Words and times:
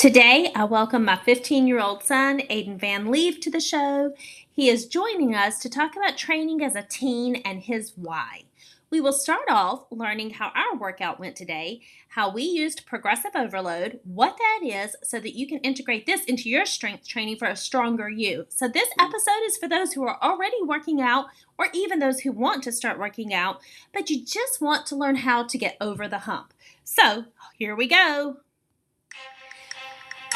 Today, 0.00 0.50
I 0.54 0.64
welcome 0.64 1.04
my 1.04 1.16
15 1.16 1.66
year 1.66 1.78
old 1.78 2.02
son, 2.02 2.40
Aiden 2.48 2.80
VanLeeve, 2.80 3.38
to 3.42 3.50
the 3.50 3.60
show. 3.60 4.14
He 4.50 4.70
is 4.70 4.86
joining 4.86 5.34
us 5.34 5.58
to 5.58 5.68
talk 5.68 5.94
about 5.94 6.16
training 6.16 6.62
as 6.62 6.74
a 6.74 6.80
teen 6.80 7.36
and 7.44 7.60
his 7.60 7.92
why. 7.96 8.44
We 8.88 9.02
will 9.02 9.12
start 9.12 9.50
off 9.50 9.84
learning 9.90 10.30
how 10.30 10.52
our 10.54 10.78
workout 10.78 11.20
went 11.20 11.36
today, 11.36 11.82
how 12.08 12.32
we 12.32 12.44
used 12.44 12.86
progressive 12.86 13.32
overload, 13.34 14.00
what 14.04 14.38
that 14.38 14.66
is, 14.66 14.96
so 15.02 15.20
that 15.20 15.36
you 15.36 15.46
can 15.46 15.58
integrate 15.58 16.06
this 16.06 16.24
into 16.24 16.48
your 16.48 16.64
strength 16.64 17.06
training 17.06 17.36
for 17.36 17.48
a 17.48 17.54
stronger 17.54 18.08
you. 18.08 18.46
So, 18.48 18.68
this 18.68 18.88
episode 18.98 19.42
is 19.44 19.58
for 19.58 19.68
those 19.68 19.92
who 19.92 20.04
are 20.04 20.16
already 20.22 20.62
working 20.64 21.02
out 21.02 21.26
or 21.58 21.66
even 21.74 21.98
those 21.98 22.20
who 22.20 22.32
want 22.32 22.62
to 22.62 22.72
start 22.72 22.98
working 22.98 23.34
out, 23.34 23.60
but 23.92 24.08
you 24.08 24.24
just 24.24 24.62
want 24.62 24.86
to 24.86 24.96
learn 24.96 25.16
how 25.16 25.42
to 25.42 25.58
get 25.58 25.76
over 25.78 26.08
the 26.08 26.20
hump. 26.20 26.54
So, 26.84 27.26
here 27.58 27.76
we 27.76 27.86
go. 27.86 28.38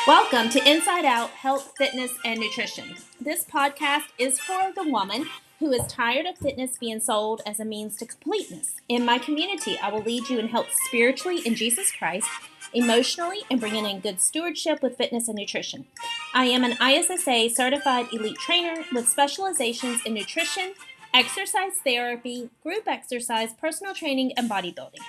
Welcome 0.07 0.51
to 0.51 0.71
Inside 0.71 1.07
Out 1.07 1.31
Health, 1.31 1.73
Fitness, 1.79 2.13
and 2.27 2.39
Nutrition. 2.39 2.95
This 3.19 3.43
podcast 3.43 4.09
is 4.19 4.39
for 4.39 4.71
the 4.77 4.87
woman 4.87 5.25
who 5.59 5.73
is 5.73 5.87
tired 5.87 6.27
of 6.27 6.37
fitness 6.37 6.77
being 6.77 7.01
sold 7.01 7.41
as 7.47 7.59
a 7.59 7.65
means 7.65 7.97
to 7.97 8.05
completeness. 8.05 8.75
In 8.87 9.07
my 9.07 9.17
community, 9.17 9.79
I 9.83 9.91
will 9.91 10.03
lead 10.03 10.29
you 10.29 10.39
in 10.39 10.49
health 10.49 10.69
spiritually 10.89 11.41
in 11.47 11.55
Jesus 11.55 11.91
Christ, 11.91 12.29
emotionally, 12.75 13.39
and 13.51 13.59
bringing 13.59 13.87
in 13.87 14.01
good 14.01 14.21
stewardship 14.21 14.83
with 14.83 14.99
fitness 14.99 15.27
and 15.29 15.39
nutrition. 15.39 15.87
I 16.35 16.45
am 16.47 16.65
an 16.65 16.77
ISSA 16.87 17.55
certified 17.55 18.09
elite 18.13 18.37
trainer 18.37 18.85
with 18.93 19.09
specializations 19.09 20.03
in 20.05 20.13
nutrition, 20.13 20.75
exercise 21.15 21.79
therapy, 21.83 22.51
group 22.63 22.87
exercise, 22.87 23.55
personal 23.55 23.95
training, 23.95 24.33
and 24.37 24.51
bodybuilding. 24.51 25.01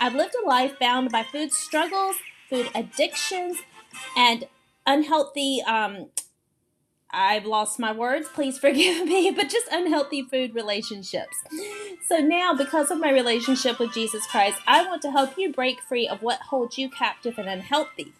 I've 0.00 0.14
lived 0.14 0.36
a 0.40 0.46
life 0.46 0.78
bound 0.78 1.10
by 1.10 1.24
food 1.24 1.52
struggles, 1.52 2.14
food 2.48 2.70
addictions, 2.72 3.58
and 4.16 4.46
unhealthy 4.86 5.62
um, 5.66 6.08
I've 7.10 7.46
lost 7.46 7.78
my 7.78 7.92
words, 7.92 8.28
please 8.28 8.58
forgive 8.58 9.06
me, 9.06 9.30
but 9.30 9.48
just 9.48 9.66
unhealthy 9.70 10.22
food 10.22 10.54
relationships. 10.54 11.36
So 12.06 12.18
now, 12.18 12.54
because 12.54 12.90
of 12.90 12.98
my 12.98 13.10
relationship 13.10 13.78
with 13.78 13.94
Jesus 13.94 14.26
Christ, 14.26 14.58
I 14.66 14.84
want 14.84 15.02
to 15.02 15.10
help 15.10 15.38
you 15.38 15.52
break 15.52 15.80
free 15.80 16.06
of 16.06 16.22
what 16.22 16.40
holds 16.40 16.76
you 16.76 16.90
captive 16.90 17.38
and 17.38 17.48
unhealthy. 17.48 18.12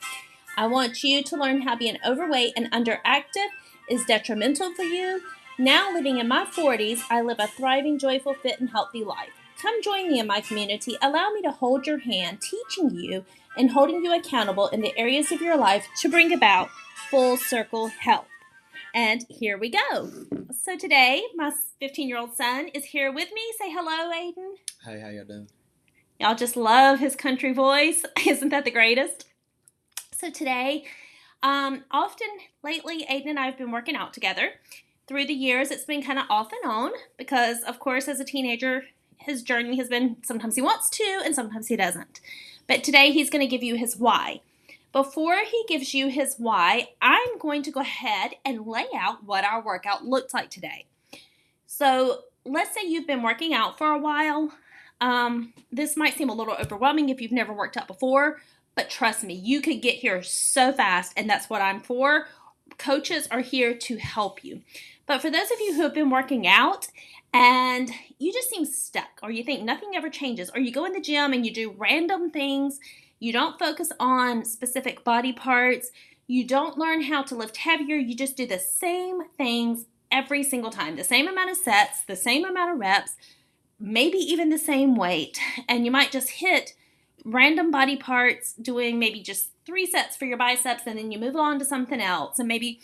I 0.57 0.67
want 0.67 1.05
you 1.05 1.23
to 1.23 1.37
learn 1.37 1.63
how 1.63 1.77
being 1.77 1.99
overweight 2.05 2.55
and 2.57 2.71
underactive 2.73 3.49
is 3.89 4.05
detrimental 4.05 4.75
for 4.75 4.83
you. 4.83 5.21
Now, 5.59 5.93
living 5.93 6.19
in 6.19 6.29
my 6.29 6.45
40s, 6.45 7.03
I 7.11 7.21
live 7.21 7.41
a 7.41 7.47
thriving, 7.47 7.99
joyful, 7.99 8.35
fit, 8.35 8.61
and 8.61 8.71
healthy 8.71 9.05
life. 9.05 9.31
Come 9.61 9.83
join 9.83 10.09
me 10.09 10.21
in 10.21 10.27
my 10.27 10.41
community. 10.41 10.97
Allow 11.03 11.31
me 11.31 11.43
to 11.43 11.51
hold 11.51 11.87
your 11.87 11.99
hand, 11.99 12.41
teaching 12.41 12.91
you 12.91 13.25
and 13.59 13.73
holding 13.73 14.05
you 14.05 14.17
accountable 14.17 14.69
in 14.69 14.81
the 14.81 14.97
areas 14.97 15.33
of 15.33 15.43
your 15.43 15.59
life 15.59 15.87
to 15.99 16.09
bring 16.09 16.33
about 16.33 16.71
full 17.11 17.37
circle 17.37 17.89
health. 17.89 18.27
And 18.95 19.27
here 19.29 19.59
we 19.59 19.71
go. 19.71 20.11
So 20.53 20.79
today, 20.79 21.23
my 21.35 21.53
15 21.81 22.09
year 22.09 22.19
old 22.19 22.35
son 22.35 22.69
is 22.69 22.87
here 22.87 23.13
with 23.13 23.29
me. 23.35 23.43
Say 23.59 23.71
hello, 23.71 24.11
Aiden. 24.11 24.55
Hey, 24.85 25.01
how 25.01 25.09
y'all 25.09 25.25
doing? 25.25 25.49
Y'all 26.21 26.35
just 26.35 26.57
love 26.57 26.99
his 26.99 27.15
country 27.15 27.53
voice. 27.53 28.05
Isn't 28.27 28.49
that 28.49 28.65
the 28.65 28.71
greatest? 28.71 29.27
So 30.15 30.31
today, 30.31 30.85
um, 31.43 31.85
often 31.91 32.29
lately, 32.65 33.07
Aiden 33.11 33.27
and 33.27 33.39
I 33.39 33.47
have 33.47 33.59
been 33.59 33.71
working 33.71 33.95
out 33.95 34.13
together. 34.13 34.53
Through 35.07 35.27
the 35.27 35.35
years, 35.35 35.71
it's 35.71 35.85
been 35.85 36.03
kind 36.03 36.19
of 36.19 36.27
off 36.29 36.51
and 36.53 36.71
on 36.71 36.91
because, 37.17 37.63
of 37.63 37.79
course, 37.79 38.09
as 38.09 38.21
a 38.21 38.25
teenager, 38.25 38.85
his 39.17 39.43
journey 39.43 39.77
has 39.79 39.89
been 39.89 40.17
sometimes 40.25 40.57
he 40.57 40.63
wants 40.63 40.91
to 40.91 41.23
and 41.25 41.35
sometimes 41.35 41.69
he 41.69 41.77
doesn't. 41.77 42.21
But 42.69 42.85
today, 42.85 43.11
he's 43.11 43.31
going 43.31 43.41
to 43.41 43.51
give 43.51 43.65
you 43.65 43.75
his 43.75 43.97
why. 43.97 44.43
Before 44.93 45.39
he 45.45 45.65
gives 45.69 45.95
you 45.95 46.09
his 46.09 46.37
why, 46.39 46.91
I'm 47.03 47.39
going 47.39 47.63
to 47.65 47.71
go 47.71 47.81
ahead 47.81 48.33
and 48.45 48.67
lay 48.67 48.87
out 48.97 49.25
what 49.25 49.45
our 49.45 49.63
workout 49.63 50.05
looks 50.05 50.33
like 50.33 50.51
today. 50.51 50.87
So 51.67 52.23
let's 52.45 52.75
say 52.75 52.87
you've 52.87 53.07
been 53.07 53.23
working 53.23 53.53
out 53.53 53.77
for 53.77 53.89
a 53.89 53.99
while. 53.99 54.53
Um, 55.01 55.53
this 55.71 55.97
might 55.97 56.15
seem 56.15 56.29
a 56.29 56.35
little 56.35 56.55
overwhelming 56.55 57.09
if 57.09 57.21
you've 57.21 57.33
never 57.33 57.53
worked 57.53 57.77
out 57.77 57.87
before, 57.87 58.41
but 58.75 58.91
trust 58.91 59.23
me, 59.25 59.35
you 59.35 59.61
could 59.61 59.83
get 59.83 59.97
here 59.97 60.23
so 60.23 60.73
fast, 60.73 61.13
and 61.17 61.29
that's 61.29 61.49
what 61.49 61.63
I'm 61.63 61.81
for. 61.81 62.27
Coaches 62.79 63.29
are 63.31 63.41
here 63.41 63.75
to 63.75 63.97
help 63.97 64.43
you. 64.45 64.63
But 65.07 65.21
for 65.23 65.31
those 65.31 65.51
of 65.51 65.61
you 65.61 65.75
who 65.75 65.83
have 65.83 65.95
been 65.95 66.11
working 66.11 66.47
out 66.47 66.89
and 67.33 67.91
you 68.19 68.33
just 68.33 68.51
seem 68.51 68.65
stuck, 68.65 69.21
or 69.23 69.31
you 69.31 69.45
think 69.45 69.63
nothing 69.63 69.91
ever 69.95 70.11
changes, 70.11 70.51
or 70.55 70.61
you 70.61 70.73
go 70.73 70.85
in 70.85 70.93
the 70.93 71.01
gym 71.01 71.33
and 71.33 71.45
you 71.45 71.53
do 71.53 71.75
random 71.77 72.31
things 72.31 72.81
you 73.21 73.33
don't 73.33 73.59
focus 73.59 73.91
on 73.99 74.45
specific 74.45 75.05
body 75.05 75.33
parts. 75.33 75.91
You 76.27 76.47
don't 76.47 76.79
learn 76.79 77.03
how 77.03 77.23
to 77.25 77.35
lift 77.35 77.59
heavier. 77.59 77.97
You 77.97 78.15
just 78.15 78.37
do 78.37 78.47
the 78.47 78.59
same 78.59 79.23
things 79.37 79.87
every 80.11 80.43
single 80.43 80.71
time 80.71 80.97
the 80.97 81.05
same 81.05 81.29
amount 81.29 81.51
of 81.51 81.57
sets, 81.57 82.03
the 82.03 82.17
same 82.17 82.45
amount 82.45 82.73
of 82.73 82.79
reps, 82.79 83.17
maybe 83.79 84.17
even 84.17 84.49
the 84.49 84.59
same 84.59 84.97
weight. 84.97 85.39
And 85.69 85.85
you 85.85 85.91
might 85.91 86.11
just 86.11 86.31
hit 86.31 86.75
random 87.25 87.71
body 87.71 87.97
parts 87.97 88.55
doing 88.55 88.99
maybe 88.99 89.21
just 89.21 89.51
three 89.67 89.85
sets 89.85 90.17
for 90.17 90.25
your 90.25 90.39
biceps 90.39 90.85
and 90.87 90.97
then 90.99 91.13
you 91.13 91.19
move 91.19 91.37
on 91.37 91.59
to 91.59 91.65
something 91.65 92.01
else. 92.01 92.39
And 92.39 92.49
maybe, 92.49 92.81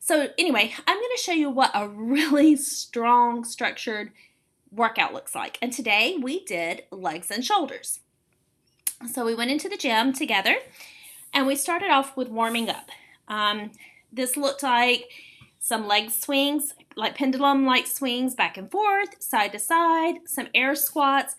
so 0.00 0.28
anyway, 0.38 0.72
I'm 0.88 0.96
going 0.96 1.16
to 1.16 1.22
show 1.22 1.32
you 1.32 1.50
what 1.50 1.70
a 1.74 1.86
really 1.86 2.56
strong, 2.56 3.44
structured 3.44 4.10
workout 4.72 5.12
looks 5.12 5.34
like. 5.34 5.58
And 5.60 5.72
today 5.72 6.16
we 6.20 6.44
did 6.44 6.84
legs 6.90 7.30
and 7.30 7.44
shoulders. 7.44 8.00
So 9.12 9.24
we 9.24 9.34
went 9.34 9.50
into 9.50 9.68
the 9.68 9.76
gym 9.76 10.12
together 10.12 10.56
and 11.32 11.46
we 11.46 11.54
started 11.54 11.90
off 11.90 12.16
with 12.16 12.28
warming 12.28 12.70
up. 12.70 12.88
Um, 13.28 13.72
this 14.10 14.36
looked 14.36 14.62
like 14.62 15.04
some 15.58 15.86
leg 15.86 16.10
swings, 16.10 16.74
like 16.96 17.14
pendulum 17.14 17.66
like 17.66 17.86
swings 17.86 18.34
back 18.34 18.56
and 18.56 18.70
forth, 18.70 19.22
side 19.22 19.52
to 19.52 19.58
side, 19.58 20.16
some 20.26 20.48
air 20.54 20.74
squats, 20.74 21.36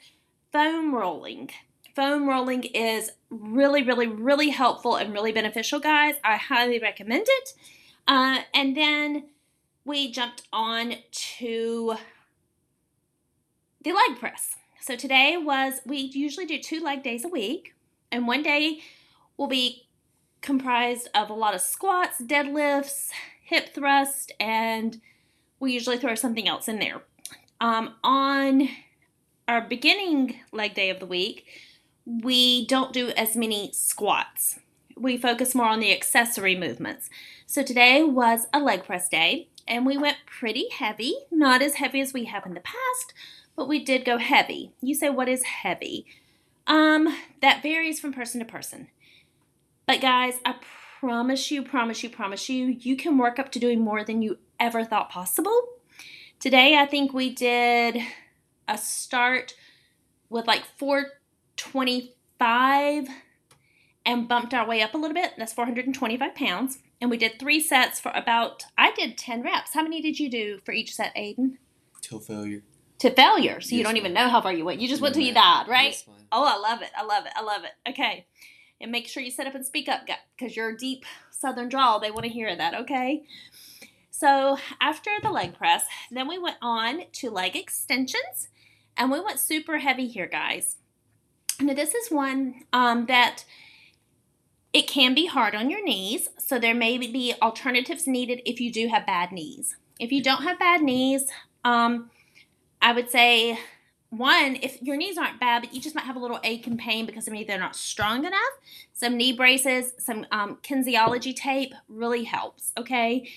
foam 0.52 0.94
rolling. 0.94 1.50
Foam 1.96 2.30
rolling 2.30 2.64
is 2.64 3.12
really, 3.30 3.84
really, 3.84 4.08
really 4.08 4.50
helpful 4.50 4.96
and 4.96 5.12
really 5.12 5.32
beneficial, 5.32 5.80
guys. 5.80 6.16
I 6.24 6.38
highly 6.38 6.80
recommend 6.80 7.26
it. 7.28 7.54
Uh, 8.08 8.42
and 8.54 8.76
then 8.76 9.30
we 9.86 10.12
jumped 10.12 10.48
on 10.52 10.96
to 11.12 11.96
the 13.82 13.92
leg 13.92 14.20
press. 14.20 14.56
So 14.80 14.96
today 14.96 15.38
was, 15.38 15.82
we 15.86 15.98
usually 15.98 16.46
do 16.46 16.60
two 16.60 16.80
leg 16.80 17.04
days 17.04 17.24
a 17.24 17.30
week, 17.30 17.76
and 18.12 18.28
one 18.28 18.44
day 18.44 18.82
will 19.38 19.48
be 19.48 19.88
comprised 20.42 21.08
of 21.14 21.30
a 21.30 21.34
lot 21.34 21.54
of 21.54 21.62
squats, 21.62 22.22
deadlifts, 22.22 23.10
hip 23.44 23.74
thrust, 23.74 24.32
and 24.40 25.00
we 25.60 25.72
usually 25.72 25.98
throw 25.98 26.16
something 26.16 26.48
else 26.48 26.68
in 26.68 26.80
there. 26.80 27.04
Um, 27.60 27.94
on 28.04 28.70
our 29.48 29.62
beginning 29.62 30.40
leg 30.52 30.74
day 30.74 30.90
of 30.90 31.00
the 31.00 31.06
week, 31.06 31.46
we 32.06 32.66
don't 32.66 32.92
do 32.92 33.10
as 33.10 33.36
many 33.36 33.72
squats. 33.72 34.60
We 34.98 35.18
focus 35.18 35.54
more 35.54 35.68
on 35.68 35.80
the 35.80 35.94
accessory 35.94 36.56
movements. 36.56 37.10
So 37.52 37.64
today 37.64 38.02
was 38.02 38.48
a 38.54 38.62
leg 38.62 38.86
press 38.86 39.10
day, 39.10 39.50
and 39.68 39.86
we 39.86 39.98
went 39.98 40.20
pretty 40.26 40.70
heavy, 40.70 41.16
not 41.30 41.62
as 41.62 41.74
heavy 41.74 42.00
as 42.00 42.14
we 42.14 42.24
have 42.24 42.46
in 42.46 42.54
the 42.54 42.62
past, 42.62 43.14
but 43.58 43.68
we 43.68 43.84
did 43.84 44.06
go 44.06 44.20
heavy. 44.20 44.72
You 44.80 44.96
say, 44.96 45.10
what 45.10 45.28
is 45.28 45.44
heavy? 45.44 46.06
Um, 46.66 47.14
that 47.42 47.62
varies 47.62 48.00
from 48.00 48.14
person 48.14 48.40
to 48.40 48.46
person. 48.46 48.88
But 49.86 50.00
guys, 50.00 50.36
I 50.46 50.56
promise 51.02 51.52
you, 51.52 51.62
promise 51.62 52.02
you, 52.04 52.10
promise 52.10 52.48
you, 52.48 52.68
you 52.68 52.96
can 52.96 53.18
work 53.18 53.38
up 53.38 53.52
to 53.52 53.60
doing 53.60 53.82
more 53.82 54.06
than 54.06 54.22
you 54.22 54.38
ever 54.58 54.86
thought 54.86 55.10
possible. 55.10 55.62
Today, 56.40 56.78
I 56.78 56.86
think 56.86 57.14
we 57.14 57.36
did 57.36 58.02
a 58.66 58.78
start 58.78 59.56
with 60.30 60.48
like 60.48 60.64
425 60.78 63.10
and 64.06 64.30
bumped 64.30 64.54
our 64.54 64.66
way 64.66 64.82
up 64.82 64.94
a 64.94 64.98
little 64.98 65.14
bit. 65.14 65.34
That's 65.38 65.52
425 65.52 66.34
pounds. 66.34 66.78
And 67.02 67.10
we 67.10 67.18
did 67.18 67.40
three 67.40 67.60
sets 67.60 68.00
for 68.00 68.12
about, 68.14 68.64
I 68.78 68.92
did 68.92 69.18
10 69.18 69.42
reps. 69.42 69.74
How 69.74 69.82
many 69.82 70.02
did 70.02 70.20
you 70.20 70.30
do 70.30 70.60
for 70.64 70.72
each 70.72 70.94
set, 70.94 71.16
Aiden? 71.16 71.58
Till 72.02 72.20
failure 72.20 72.62
to 73.02 73.10
failure. 73.10 73.60
So 73.60 73.70
yes, 73.70 73.72
you 73.72 73.84
don't 73.84 73.98
even 73.98 74.14
know 74.14 74.30
how 74.30 74.42
far 74.42 74.54
you 74.54 74.64
went. 74.64 74.80
You 74.80 74.88
just 74.88 75.02
went 75.02 75.16
till 75.16 75.24
you 75.24 75.34
died, 75.34 75.68
right? 75.68 75.92
Yes, 75.92 76.06
oh, 76.32 76.46
I 76.46 76.58
love 76.58 76.84
it. 76.84 76.92
I 76.96 77.04
love 77.04 77.26
it. 77.26 77.32
I 77.36 77.42
love 77.42 77.64
it. 77.64 77.90
Okay. 77.90 78.28
And 78.80 78.92
make 78.92 79.08
sure 79.08 79.24
you 79.24 79.32
sit 79.32 79.48
up 79.48 79.56
and 79.56 79.66
speak 79.66 79.90
up 79.90 80.02
because 80.38 80.56
your 80.56 80.76
deep 80.76 81.06
southern 81.32 81.68
drawl, 81.68 82.00
they 82.00 82.12
want 82.12 82.24
to 82.24 82.30
hear 82.30 82.56
that, 82.56 82.76
okay? 82.76 83.24
So 84.12 84.58
after 84.80 85.10
the 85.22 85.32
leg 85.32 85.56
press, 85.56 85.86
then 86.12 86.28
we 86.28 86.38
went 86.38 86.58
on 86.62 87.06
to 87.14 87.32
leg 87.32 87.56
extensions 87.56 88.50
and 88.96 89.12
we 89.12 89.20
went 89.20 89.40
super 89.40 89.80
heavy 89.80 90.08
here, 90.08 90.28
guys. 90.28 90.76
Now, 91.60 91.74
this 91.74 91.96
is 91.96 92.12
one 92.12 92.66
um, 92.72 93.08
that 93.08 93.46
it 94.74 94.88
can 94.88 95.14
be 95.14 95.26
hard 95.26 95.54
on 95.54 95.70
your 95.70 95.84
knees, 95.84 96.30
so 96.38 96.58
there 96.58 96.74
may 96.74 96.98
be 96.98 97.34
alternatives 97.42 98.08
needed 98.08 98.42
if 98.46 98.60
you 98.62 98.72
do 98.72 98.88
have 98.88 99.06
bad 99.06 99.32
knees. 99.32 99.76
If 100.00 100.12
you 100.12 100.24
don't 100.24 100.44
have 100.44 100.58
bad 100.58 100.82
knees, 100.82 101.28
um, 101.64 102.10
I 102.82 102.94
would 102.94 103.10
say 103.10 103.60
one, 104.10 104.58
if 104.62 104.82
your 104.82 104.98
knees 104.98 105.18
aren't 105.18 105.40
bad, 105.40 105.62
but 105.62 105.74
you 105.74 105.82
just 105.82 105.96
might 105.96 106.04
have 106.04 106.16
a 106.18 106.20
little 106.20 106.40
ache 106.44 106.68
and 106.68 106.78
pain 106.78 107.06
because 107.06 107.30
maybe 107.30 107.46
they're 107.46 107.60
not 107.60 107.76
strong 107.76 108.26
enough, 108.26 108.42
some 108.94 109.16
knee 109.16 109.32
braces, 109.32 109.94
some 110.00 110.26
um, 110.32 110.58
kinesiology 110.64 111.36
tape 111.36 111.74
really 111.88 112.24
helps. 112.24 112.74
Okay. 112.78 113.30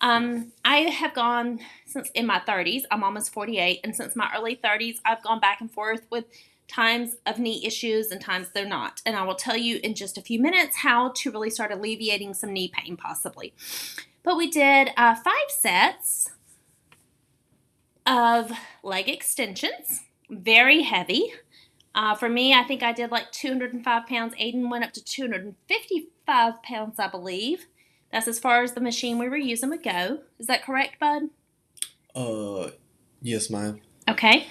Um, 0.00 0.52
I 0.64 0.78
have 0.82 1.14
gone 1.14 1.60
since 1.86 2.10
in 2.10 2.26
my 2.26 2.40
30s, 2.40 2.82
I'm 2.90 3.02
almost 3.02 3.32
48, 3.32 3.80
and 3.82 3.96
since 3.96 4.14
my 4.14 4.30
early 4.36 4.56
30s, 4.56 4.98
I've 5.04 5.22
gone 5.22 5.40
back 5.40 5.60
and 5.60 5.70
forth 5.70 6.06
with 6.10 6.24
times 6.68 7.16
of 7.26 7.38
knee 7.38 7.64
issues 7.64 8.10
and 8.10 8.20
times 8.20 8.48
they're 8.54 8.68
not. 8.68 9.00
And 9.04 9.16
I 9.16 9.24
will 9.24 9.34
tell 9.34 9.56
you 9.56 9.80
in 9.82 9.94
just 9.94 10.18
a 10.18 10.22
few 10.22 10.40
minutes 10.40 10.78
how 10.78 11.12
to 11.16 11.30
really 11.30 11.50
start 11.50 11.72
alleviating 11.72 12.34
some 12.34 12.52
knee 12.52 12.70
pain, 12.72 12.96
possibly. 12.96 13.54
But 14.22 14.36
we 14.36 14.50
did 14.50 14.90
uh, 14.96 15.14
five 15.14 15.48
sets 15.48 16.30
of 18.06 18.52
leg 18.82 19.08
extensions, 19.08 20.02
very 20.30 20.82
heavy. 20.82 21.32
Uh, 21.94 22.14
for 22.14 22.28
me, 22.28 22.52
I 22.54 22.62
think 22.62 22.82
I 22.82 22.92
did 22.92 23.10
like 23.10 23.32
205 23.32 24.06
pounds. 24.06 24.34
Aiden 24.34 24.70
went 24.70 24.84
up 24.84 24.92
to 24.92 25.02
255 25.02 26.62
pounds, 26.62 26.98
I 26.98 27.08
believe. 27.08 27.66
That's 28.10 28.28
as 28.28 28.38
far 28.38 28.62
as 28.62 28.72
the 28.72 28.80
machine 28.80 29.18
we 29.18 29.28
were 29.28 29.36
using 29.36 29.70
would 29.70 29.82
go. 29.82 30.20
Is 30.38 30.46
that 30.46 30.64
correct, 30.64 30.98
Bud? 30.98 31.24
Uh, 32.14 32.70
yes, 33.20 33.50
ma'am. 33.50 33.80
Okay. 34.08 34.46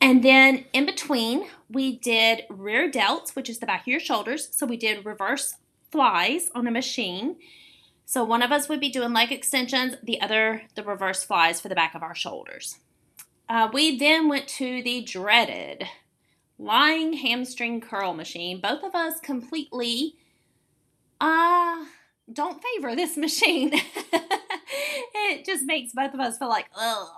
And 0.00 0.22
then 0.22 0.64
in 0.72 0.86
between, 0.86 1.46
we 1.68 1.96
did 1.96 2.44
rear 2.48 2.90
delts, 2.90 3.34
which 3.34 3.50
is 3.50 3.58
the 3.58 3.66
back 3.66 3.82
of 3.82 3.88
your 3.88 4.00
shoulders. 4.00 4.48
So 4.52 4.66
we 4.66 4.76
did 4.76 5.04
reverse 5.04 5.54
flies 5.90 6.50
on 6.54 6.66
a 6.66 6.70
machine. 6.70 7.36
So 8.04 8.24
one 8.24 8.42
of 8.42 8.50
us 8.50 8.68
would 8.68 8.80
be 8.80 8.88
doing 8.88 9.12
leg 9.12 9.30
extensions, 9.30 9.94
the 10.02 10.20
other 10.20 10.62
the 10.74 10.82
reverse 10.82 11.22
flies 11.22 11.60
for 11.60 11.68
the 11.68 11.74
back 11.74 11.94
of 11.94 12.02
our 12.02 12.14
shoulders. 12.14 12.78
Uh, 13.48 13.68
we 13.72 13.98
then 13.98 14.28
went 14.28 14.48
to 14.48 14.82
the 14.82 15.02
dreaded 15.02 15.86
lying 16.58 17.14
hamstring 17.14 17.80
curl 17.80 18.12
machine. 18.12 18.60
Both 18.60 18.82
of 18.82 18.94
us 18.94 19.20
completely 19.20 20.16
uh 21.20 21.84
don't 22.32 22.62
favor 22.62 22.94
this 22.94 23.16
machine. 23.16 23.72
it 25.14 25.44
just 25.44 25.64
makes 25.64 25.92
both 25.92 26.14
of 26.14 26.20
us 26.20 26.38
feel 26.38 26.48
like, 26.48 26.66
ugh 26.76 27.08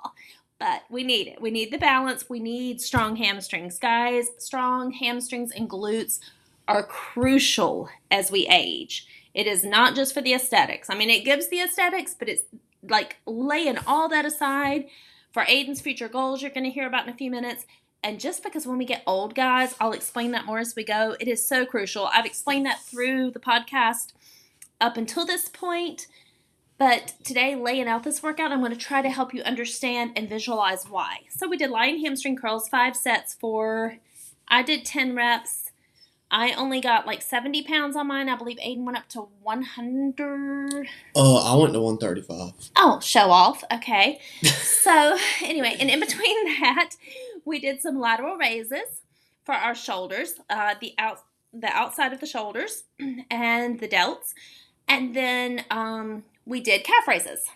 but 0.63 0.85
we 0.89 1.03
need 1.03 1.27
it. 1.27 1.43
We 1.43 1.51
need 1.51 1.73
the 1.73 1.79
balance. 1.79 2.31
We 2.31 2.39
need 2.39 2.81
strong 2.81 3.17
hamstrings. 3.17 3.81
Guys, 3.81 4.29
strong 4.39 4.93
hamstrings 4.93 5.51
and 5.51 5.69
glutes 5.69 6.21
are 6.69 6.85
crucial 6.85 7.89
as 8.13 8.31
we 8.31 8.47
age. 8.47 9.09
It 9.35 9.49
is 9.49 9.65
not 9.65 9.97
just 9.97 10.15
for 10.15 10.21
the 10.21 10.35
aesthetics. 10.35 10.89
I 10.89 10.95
mean, 10.95 11.11
it 11.11 11.25
gives 11.25 11.49
the 11.49 11.61
aesthetics, 11.61 12.15
but 12.17 12.29
it's 12.29 12.43
like 12.89 13.17
laying 13.27 13.77
all 13.89 14.09
that 14.11 14.25
aside 14.25 14.87
for 15.33 15.43
Aiden's 15.47 15.81
future 15.81 16.09
goals, 16.09 16.43
you're 16.43 16.53
going 16.53 16.63
to 16.63 16.71
hear 16.71 16.87
about 16.87 17.09
in 17.09 17.13
a 17.13 17.17
few 17.17 17.33
minutes. 17.33 17.67
And 18.05 18.21
just 18.21 18.45
because 18.45 18.65
when 18.65 18.79
we 18.79 18.85
get 18.85 19.03
old, 19.05 19.35
guys, 19.35 19.75
I'll 19.81 19.93
explain 19.93 20.31
that 20.31 20.47
more 20.47 20.61
as 20.61 20.77
we 20.77 20.85
go. 20.85 21.17
It 21.19 21.27
is 21.27 21.45
so 21.45 21.67
crucial. 21.67 22.07
I've 22.07 22.27
explained 22.27 22.67
that 22.67 22.83
through 22.83 23.33
the 23.33 23.41
podcast 23.41 24.13
up 24.83 24.97
until 24.99 25.25
this 25.25 25.49
point. 25.49 26.09
But 26.77 27.15
today, 27.23 27.55
laying 27.55 27.87
out 27.87 28.03
this 28.03 28.23
workout, 28.23 28.51
I'm 28.51 28.59
going 28.59 28.73
to 28.73 28.79
try 28.79 29.03
to 29.03 29.09
help 29.09 29.33
you 29.33 29.43
understand 29.43 30.13
and 30.17 30.29
visualize 30.29 30.85
why. 30.89 31.21
So 31.31 31.49
we 31.49 31.57
did 31.57 31.71
lying 31.71 32.05
hamstring 32.05 32.37
curls, 32.37 32.69
five 32.69 32.97
sets 32.97 33.35
for, 33.35 33.99
I 34.49 34.63
did 34.63 34.85
10 34.85 35.15
reps. 35.15 35.71
I 36.29 36.53
only 36.55 36.81
got 36.81 37.07
like 37.07 37.23
70 37.23 37.63
pounds 37.65 37.95
on 37.95 38.09
mine. 38.09 38.29
I 38.29 38.37
believe 38.37 38.57
Aiden 38.57 38.85
went 38.85 38.99
up 38.99 39.09
to 39.11 39.29
100. 39.43 40.89
Uh, 41.15 41.53
I 41.53 41.57
went 41.57 41.75
to 41.75 41.81
135. 41.81 42.71
Oh, 42.77 42.99
show 43.01 43.31
off. 43.31 43.63
Okay. 43.71 44.19
so 44.43 45.17
anyway, 45.43 45.77
and 45.79 45.91
in 45.91 46.01
between 46.01 46.45
that, 46.61 46.97
we 47.45 47.61
did 47.61 47.81
some 47.81 48.01
lateral 48.01 48.37
raises 48.37 49.03
for 49.45 49.55
our 49.55 49.75
shoulders, 49.75 50.35
uh, 50.49 50.75
the 50.81 50.95
out 50.99 51.21
the 51.53 51.69
outside 51.69 52.13
of 52.13 52.21
the 52.21 52.27
shoulders 52.27 52.85
and 53.31 53.79
the 53.79 53.89
delts, 53.89 54.33
and 54.89 55.15
then 55.15 55.65
um, 55.71 56.25
we 56.47 56.61
did 56.61 56.85
calf 56.85 57.07
raises. 57.09 57.47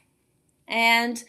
And 0.69 1.23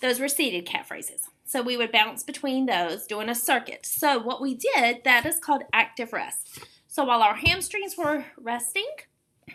those 0.00 0.18
were 0.18 0.28
seated 0.28 0.66
calf 0.66 0.90
raises. 0.90 1.28
So 1.44 1.62
we 1.62 1.76
would 1.76 1.92
bounce 1.92 2.22
between 2.22 2.66
those 2.66 3.06
doing 3.06 3.28
a 3.28 3.34
circuit. 3.34 3.84
So 3.84 4.18
what 4.18 4.40
we 4.40 4.54
did, 4.54 5.02
that 5.04 5.26
is 5.26 5.40
called 5.40 5.62
active 5.72 6.12
rest. 6.12 6.60
So 6.86 7.04
while 7.04 7.22
our 7.22 7.34
hamstrings 7.34 7.96
were 7.96 8.24
resting, 8.36 8.88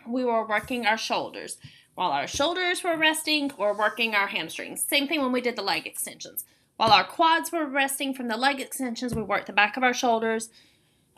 we 0.07 0.25
were 0.25 0.45
working 0.45 0.85
our 0.85 0.97
shoulders. 0.97 1.57
While 1.95 2.11
our 2.11 2.27
shoulders 2.27 2.83
were 2.83 2.97
resting, 2.97 3.51
we're 3.57 3.77
working 3.77 4.13
our 4.13 4.27
hamstrings. 4.27 4.83
Same 4.83 5.07
thing 5.07 5.21
when 5.21 5.31
we 5.31 5.41
did 5.41 5.55
the 5.55 5.61
leg 5.61 5.87
extensions. 5.87 6.43
While 6.75 6.91
our 6.91 7.05
quads 7.05 7.53
were 7.53 7.65
resting 7.65 8.13
from 8.13 8.27
the 8.27 8.35
leg 8.35 8.59
extensions, 8.59 9.15
we 9.15 9.21
worked 9.21 9.47
the 9.47 9.53
back 9.53 9.77
of 9.77 9.83
our 9.83 9.93
shoulders. 9.93 10.49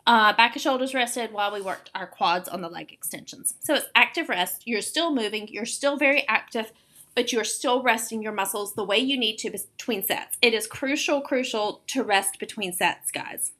Uh, 0.08 0.32
back 0.32 0.56
of 0.56 0.62
shoulders 0.62 0.94
rested 0.94 1.34
while 1.34 1.52
we 1.52 1.60
worked 1.60 1.90
our 1.94 2.06
quads 2.06 2.48
on 2.48 2.62
the 2.62 2.68
leg 2.70 2.90
extensions. 2.90 3.52
So 3.60 3.74
it's 3.74 3.88
active 3.94 4.30
rest. 4.30 4.62
You're 4.64 4.80
still 4.80 5.14
moving, 5.14 5.48
you're 5.48 5.66
still 5.66 5.98
very 5.98 6.26
active, 6.26 6.72
but 7.14 7.30
you're 7.30 7.44
still 7.44 7.82
resting 7.82 8.22
your 8.22 8.32
muscles 8.32 8.72
the 8.72 8.84
way 8.84 8.96
you 8.96 9.18
need 9.18 9.36
to 9.40 9.50
between 9.50 10.02
sets. 10.02 10.38
It 10.40 10.54
is 10.54 10.66
crucial, 10.66 11.20
crucial 11.20 11.82
to 11.88 12.02
rest 12.02 12.38
between 12.38 12.72
sets, 12.72 13.10
guys. 13.10 13.52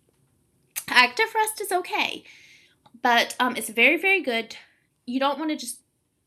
Active 0.88 1.26
rest 1.34 1.60
is 1.60 1.70
okay, 1.70 2.24
but 3.02 3.36
um, 3.38 3.54
it's 3.54 3.68
very, 3.68 3.98
very 3.98 4.22
good. 4.22 4.56
You 5.04 5.20
don't 5.20 5.38
want 5.38 5.50
to 5.50 5.56
just, 5.56 5.80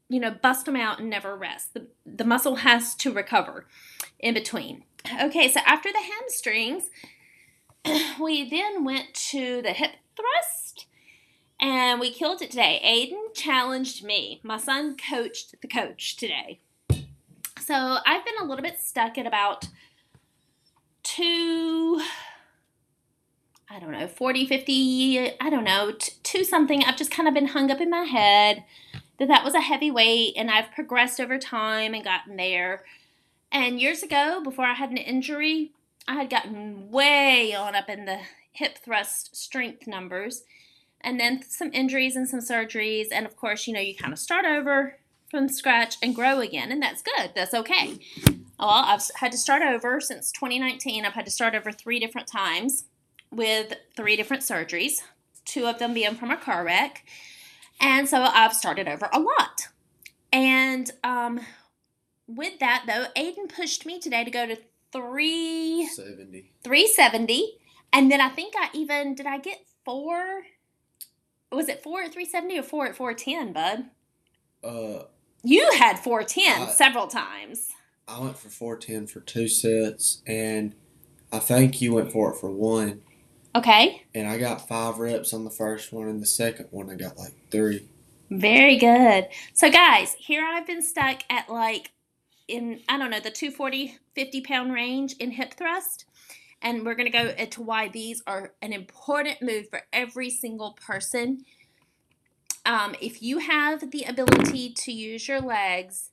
you 0.08 0.20
know, 0.20 0.30
bust 0.30 0.68
them 0.68 0.76
out 0.76 1.00
and 1.00 1.10
never 1.10 1.36
rest. 1.36 1.74
The, 1.74 1.88
the 2.06 2.26
muscle 2.26 2.58
has 2.58 2.94
to 2.98 3.12
recover 3.12 3.66
in 4.20 4.36
between. 4.36 4.84
Okay, 5.20 5.52
so 5.52 5.62
after 5.66 5.90
the 5.92 5.98
hamstrings, 5.98 6.92
we 8.22 8.48
then 8.48 8.84
went 8.84 9.16
to 9.16 9.64
the 9.64 9.74
hip 9.74 9.94
thrust 10.16 10.88
and 11.62 12.00
we 12.00 12.12
killed 12.12 12.42
it 12.42 12.50
today. 12.50 12.82
Aiden 12.84 13.36
challenged 13.36 14.04
me. 14.04 14.42
My 14.44 14.58
son 14.58 14.98
coached 14.98 15.62
the 15.62 15.68
coach 15.68 16.18
today. 16.18 16.60
So 17.60 18.00
I've 18.06 18.26
been 18.26 18.40
a 18.42 18.46
little 18.46 18.64
bit 18.64 18.80
stuck 18.80 19.18
at 19.20 19.28
about 19.28 19.68
two, 21.04 22.02
I 23.70 23.80
don't 23.80 23.92
know, 23.92 24.08
40, 24.08 24.48
50, 24.48 25.40
I 25.40 25.50
don't 25.52 25.64
know, 25.64 25.94
two 26.24 26.44
something. 26.44 26.84
I've 26.84 26.98
just 26.98 27.12
kind 27.12 27.28
of 27.28 27.36
been 27.36 27.48
hung 27.48 27.70
up 27.70 27.80
in 27.80 27.92
my 27.92 28.04
head 28.04 28.64
that 29.20 29.28
that 29.28 29.46
was 29.46 29.54
a 29.54 29.62
heavy 29.62 29.92
weight 29.92 30.34
and 30.36 30.50
I've 30.50 30.72
progressed 30.72 31.20
over 31.20 31.38
time 31.38 31.94
and 31.94 32.04
gotten 32.04 32.38
there. 32.38 32.84
And 33.52 33.80
years 33.80 34.02
ago, 34.02 34.42
before 34.44 34.66
I 34.66 34.74
had 34.74 34.90
an 34.90 34.98
injury, 34.98 35.72
I 36.08 36.16
had 36.16 36.32
gotten 36.32 36.90
way 36.90 37.54
on 37.54 37.76
up 37.76 37.88
in 37.88 38.06
the 38.06 38.20
hip 38.52 38.78
thrust 38.84 39.36
strength 39.36 39.88
numbers, 39.88 40.44
and 41.02 41.20
then 41.20 41.42
some 41.44 41.72
injuries 41.74 42.16
and 42.16 42.28
some 42.28 42.40
surgeries. 42.40 43.08
And 43.12 43.26
of 43.26 43.36
course, 43.36 43.68
you 43.68 43.74
know, 43.74 43.80
you 43.80 43.96
kind 43.96 44.14
of 44.14 44.20
start 44.20 44.46
over 44.46 44.98
from 45.30 45.48
scratch 45.48 45.96
and 46.04 46.14
grow 46.14 46.40
again, 46.40 46.72
and 46.72 46.82
that's 46.82 47.02
good. 47.02 47.32
That's 47.36 47.54
okay. 47.54 48.00
Well, 48.60 48.70
I've 48.70 49.02
had 49.16 49.32
to 49.32 49.38
start 49.38 49.64
over 49.64 50.00
since 50.00 50.32
2019. 50.32 51.06
I've 51.06 51.14
had 51.14 51.26
to 51.26 51.32
start 51.32 51.56
over 51.56 51.72
three 51.72 52.00
different 52.00 52.28
times 52.28 52.84
with 53.32 53.74
three 53.96 54.16
different 54.16 54.44
surgeries, 54.44 55.02
two 55.46 55.66
of 55.66 55.80
them 55.80 55.94
being 55.94 56.16
from 56.16 56.32
a 56.32 56.38
car 56.38 56.64
wreck. 56.64 57.06
And 57.80 58.08
so 58.08 58.22
I've 58.22 58.54
started 58.54 58.88
over 58.88 59.10
a 59.12 59.20
lot. 59.20 59.70
And 60.32 60.92
um, 61.04 61.40
with 62.28 62.60
that, 62.60 62.84
though, 62.86 63.06
Aiden 63.20 63.54
pushed 63.54 63.86
me 63.86 64.00
today 64.00 64.24
to 64.24 64.32
go 64.32 64.46
to 64.46 64.58
370. 64.92 66.52
370 66.64 67.61
and 67.94 68.12
then 68.12 68.22
I 68.22 68.30
think 68.30 68.54
I 68.58 68.70
even 68.74 69.16
did 69.16 69.26
I 69.26 69.38
get 69.38 69.60
four? 69.86 70.44
Was 71.52 71.68
it 71.68 71.84
four 71.84 72.04
at 72.04 72.14
three 72.14 72.26
seventy 72.26 72.58
or 72.58 72.64
four 72.64 72.88
at 72.88 72.96
four 72.96 73.14
ten, 73.14 73.54
Bud? 73.54 73.86
Uh, 74.64 75.04
you 75.44 75.72
had 75.78 76.00
four 76.00 76.24
ten 76.24 76.70
several 76.70 77.08
times. 77.08 77.70
I 78.08 78.20
went 78.20 78.38
for 78.38 78.50
four 78.50 78.78
ten 78.78 79.08
for 79.08 79.20
two 79.20 79.48
sets, 79.48 80.22
and 80.26 80.76
I 81.32 81.40
think 81.40 81.82
you 81.82 81.94
went 81.94 82.12
for 82.12 82.34
it 82.34 82.38
for 82.38 82.52
one. 82.52 83.02
Okay. 83.56 84.04
And 84.16 84.28
I 84.28 84.38
got 84.38 84.68
five 84.68 84.98
reps 84.98 85.34
on 85.34 85.44
the 85.44 85.50
first 85.50 85.92
one, 85.92 86.08
and 86.08 86.22
the 86.22 86.26
second 86.26 86.68
one 86.72 86.90
I 86.90 86.96
got 86.96 87.18
like 87.18 87.34
three. 87.52 87.88
Very 88.30 88.78
good. 88.78 89.28
So, 89.54 89.70
guys, 89.70 90.16
here 90.18 90.44
I've 90.44 90.66
been 90.66 90.82
stuck 90.82 91.24
at 91.30 91.50
like 91.50 91.92
in, 92.48 92.80
I 92.88 92.98
don't 92.98 93.12
know, 93.12 93.20
the 93.20 93.30
240, 93.30 93.98
50 94.16 94.42
pound 94.42 94.74
range 94.74 95.16
in 95.20 95.32
hip 95.32 95.54
thrust 95.54 96.06
and 96.62 96.86
we're 96.86 96.96
going 96.96 97.12
to 97.12 97.18
go 97.18 97.34
into 97.38 97.62
why 97.62 97.88
these 97.88 98.22
are 98.28 98.54
an 98.62 98.74
important 98.74 99.42
move 99.42 99.70
for 99.70 99.82
every 99.92 100.30
single 100.30 100.74
person. 100.74 101.44
Um, 102.66 102.96
if 103.02 103.22
you 103.22 103.40
have 103.40 103.92
the 103.92 104.04
ability 104.04 104.74
to 104.74 104.92
use 104.92 105.28
your 105.28 105.42
legs, 105.42 106.10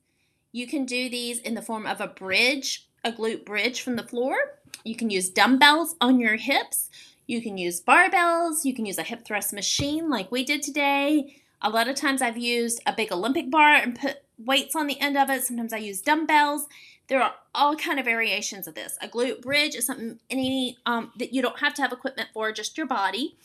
you 0.53 0.67
can 0.67 0.87
do 0.87 1.11
these 1.11 1.39
in 1.39 1.55
the 1.55 1.63
form 1.63 1.87
of 1.87 2.01
a 2.01 2.07
bridge, 2.07 2.89
a 3.05 3.13
glute 3.13 3.45
bridge 3.45 3.83
from 3.83 3.97
the 3.97 4.03
floor. 4.03 4.59
You 4.85 4.97
can 4.97 5.11
use 5.11 5.29
dumbbells 5.29 5.97
on 6.01 6.19
your 6.19 6.37
hips. 6.37 6.89
You 7.27 7.43
can 7.43 7.59
use 7.59 7.83
barbells. 7.83 8.65
You 8.65 8.75
can 8.75 8.87
use 8.87 8.99
a 8.99 9.03
hip 9.03 9.25
thrust 9.25 9.53
machine 9.53 10.09
like 10.09 10.33
we 10.33 10.45
did 10.45 10.63
today. 10.63 11.37
A 11.61 11.69
lot 11.69 11.89
of 11.89 11.97
times 11.97 12.23
I've 12.23 12.39
used 12.39 12.81
a 12.87 12.95
big 12.95 13.13
Olympic 13.13 13.51
bar 13.51 13.75
and 13.75 13.99
put 13.99 14.23
weights 14.39 14.75
on 14.75 14.87
the 14.87 14.99
end 15.01 15.19
of 15.19 15.29
it. 15.29 15.45
Sometimes 15.45 15.73
I 15.73 15.79
use 15.79 16.01
dumbbells. 16.01 16.67
There 17.09 17.23
are 17.23 17.35
all 17.55 17.75
kind 17.75 17.99
of 17.99 18.05
variations 18.05 18.69
of 18.69 18.75
this. 18.75 18.99
A 19.01 19.09
glute 19.09 19.41
bridge 19.41 19.75
is 19.75 19.87
something 19.87 20.21
any 20.31 20.77
um, 20.85 21.13
that 21.19 21.33
you 21.33 21.43
don't 21.43 21.61
have 21.61 21.75
to 21.75 21.83
have 21.83 21.93
equipment 21.93 22.29
for, 22.33 22.53
just 22.53 22.77
your 22.77 22.87
body. 22.87 23.37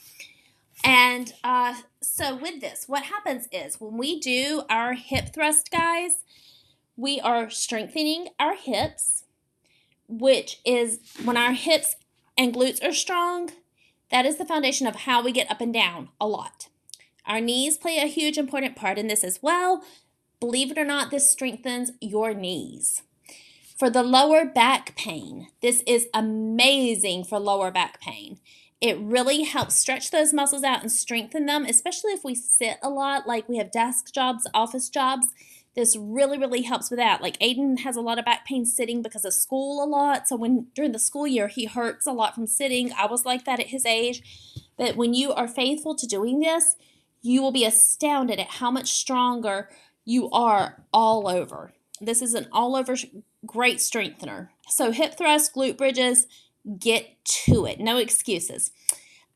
And 0.84 1.34
uh, 1.43 1.75
so 2.01 2.36
with 2.36 2.60
this, 2.60 2.86
what 2.88 3.03
happens 3.03 3.48
is 3.51 3.79
when 3.79 3.98
we 3.98 4.20
do 4.20 4.63
our 4.70 4.93
hip 4.93 5.34
thrust, 5.34 5.72
guys, 5.72 6.24
we 6.98 7.22
are 7.22 7.50
strengthening 7.50 8.29
our 8.39 8.55
hips, 8.55 9.24
which 10.08 10.60
is 10.65 11.00
when 11.24 11.38
our 11.38 11.53
hips 11.53 11.96
and 12.38 12.53
glutes 12.53 12.84
are 12.84 12.93
strong. 12.93 13.51
That 14.12 14.25
is 14.25 14.38
the 14.38 14.46
foundation 14.46 14.88
of 14.88 14.96
how 14.96 15.24
we 15.24 15.32
get 15.32 15.50
up 15.50 15.62
and 15.62 15.74
down 15.74 16.10
a 16.20 16.27
lot. 16.27 16.67
Our 17.25 17.39
knees 17.39 17.77
play 17.77 17.98
a 17.98 18.08
huge 18.08 18.38
important 18.38 18.75
part 18.75 18.98
in 18.98 19.08
this 19.08 19.24
as 19.24 19.41
well. 19.41 19.84
Believe 20.39 20.72
it 20.72 20.77
or 20.77 20.84
not, 20.84 21.10
this 21.10 21.32
strengthens 21.32 21.91
your 22.01 22.34
knees. 22.34 23.03
For 23.77 23.89
the 23.89 24.03
lower 24.03 24.46
back 24.46 24.96
pain, 24.96 25.48
this 25.62 25.82
is 25.88 26.08
amazing 26.13 27.24
for 27.24 27.39
lower 27.39 27.72
back 27.72 28.00
pain. 28.00 28.39
It 28.80 29.00
really 29.00 29.44
helps 29.44 29.75
stretch 29.75 30.12
those 30.12 30.34
muscles 30.34 30.63
out 30.63 30.82
and 30.82 30.92
strengthen 30.92 31.48
them, 31.48 31.65
especially 31.65 32.12
if 32.12 32.24
we 32.24 32.36
sit 32.36 32.77
a 32.84 32.89
lot, 32.89 33.25
like 33.25 33.50
we 33.50 33.58
have 33.58 33.72
desk 33.72 34.13
jobs, 34.13 34.46
office 34.53 34.89
jobs. 34.89 35.27
This 35.75 35.96
really, 35.96 36.38
really 36.38 36.62
helps 36.62 36.92
with 36.92 37.00
that. 37.00 37.22
Like 37.22 37.39
Aiden 37.39 37.80
has 37.80 37.96
a 37.96 38.01
lot 38.01 38.20
of 38.20 38.25
back 38.25 38.46
pain 38.46 38.65
sitting 38.65 39.01
because 39.01 39.25
of 39.25 39.34
school 39.34 39.84
a 39.84 39.88
lot. 39.88 40.27
So 40.27 40.36
when 40.36 40.68
during 40.75 40.92
the 40.92 41.00
school 41.00 41.25
year 41.25 41.48
he 41.48 41.65
hurts 41.65 42.06
a 42.06 42.12
lot 42.12 42.36
from 42.36 42.46
sitting. 42.46 42.92
I 42.94 43.08
was 43.08 43.25
like 43.25 43.46
that 43.46 43.60
at 43.60 43.68
his 43.68 43.86
age. 43.86 44.22
But 44.77 44.96
when 44.96 45.15
you 45.15 45.34
are 45.34 45.48
faithful 45.48 45.96
to 45.96 46.06
doing 46.06 46.42
this, 46.42 46.75
you 47.24 47.42
will 47.42 47.51
be 47.51 47.65
astounded 47.65 48.39
at 48.39 48.48
how 48.48 48.70
much 48.70 48.92
stronger 48.92 49.70
you 50.06 50.30
are 50.30 50.84
all 50.94 51.27
over. 51.27 51.74
This 52.05 52.22
is 52.22 52.33
an 52.33 52.48
all 52.51 52.75
over 52.75 52.95
great 53.45 53.81
strengthener. 53.81 54.51
So, 54.67 54.91
hip 54.91 55.17
thrust, 55.17 55.53
glute 55.53 55.77
bridges, 55.77 56.27
get 56.79 57.24
to 57.25 57.65
it. 57.65 57.79
No 57.79 57.98
excuses. 57.98 58.72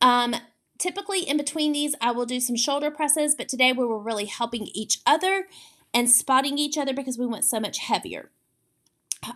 Um, 0.01 0.35
typically, 0.77 1.21
in 1.21 1.37
between 1.37 1.71
these, 1.71 1.95
I 2.01 2.11
will 2.11 2.25
do 2.25 2.39
some 2.39 2.55
shoulder 2.55 2.91
presses, 2.91 3.35
but 3.35 3.49
today 3.49 3.71
we 3.71 3.85
were 3.85 3.99
really 3.99 4.25
helping 4.25 4.67
each 4.73 4.99
other 5.05 5.47
and 5.93 6.09
spotting 6.09 6.57
each 6.57 6.77
other 6.77 6.93
because 6.93 7.17
we 7.17 7.25
went 7.25 7.45
so 7.45 7.59
much 7.59 7.79
heavier. 7.79 8.29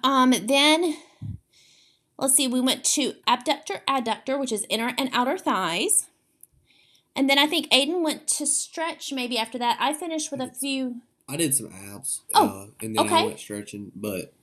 Um, 0.03 0.33
then, 0.43 0.97
let's 2.17 2.35
see, 2.35 2.47
we 2.47 2.61
went 2.61 2.83
to 2.85 3.15
abductor, 3.27 3.81
adductor, 3.87 4.39
which 4.39 4.51
is 4.51 4.65
inner 4.69 4.93
and 4.97 5.09
outer 5.13 5.37
thighs. 5.37 6.07
And 7.15 7.29
then 7.29 7.37
I 7.37 7.47
think 7.47 7.69
Aiden 7.71 8.01
went 8.01 8.27
to 8.29 8.45
stretch 8.45 9.11
maybe 9.11 9.37
after 9.37 9.57
that. 9.57 9.77
I 9.79 9.93
finished 9.93 10.31
with 10.31 10.39
a 10.41 10.47
few. 10.49 11.01
I 11.31 11.37
did 11.37 11.55
some 11.55 11.71
abs. 11.73 12.21
Oh, 12.33 12.47
uh, 12.47 12.67
and 12.81 12.95
then 12.95 13.05
okay. 13.05 13.15
I 13.15 13.25
went 13.25 13.39
stretching, 13.39 13.91
but 13.95 14.33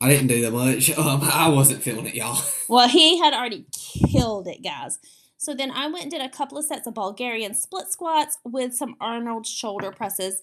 I 0.00 0.08
didn't 0.08 0.26
do 0.26 0.42
that 0.42 0.52
much. 0.52 0.90
Um, 0.98 1.20
I 1.22 1.48
wasn't 1.48 1.82
feeling 1.82 2.06
it, 2.06 2.14
y'all. 2.14 2.42
Well, 2.68 2.88
he 2.88 3.18
had 3.18 3.32
already 3.32 3.66
killed 4.10 4.48
it, 4.48 4.62
guys. 4.62 4.98
So 5.36 5.54
then 5.54 5.70
I 5.70 5.86
went 5.86 6.02
and 6.02 6.10
did 6.10 6.20
a 6.20 6.28
couple 6.28 6.58
of 6.58 6.64
sets 6.64 6.86
of 6.86 6.94
Bulgarian 6.94 7.54
split 7.54 7.88
squats 7.88 8.38
with 8.44 8.74
some 8.74 8.96
Arnold 9.00 9.46
shoulder 9.46 9.92
presses. 9.92 10.42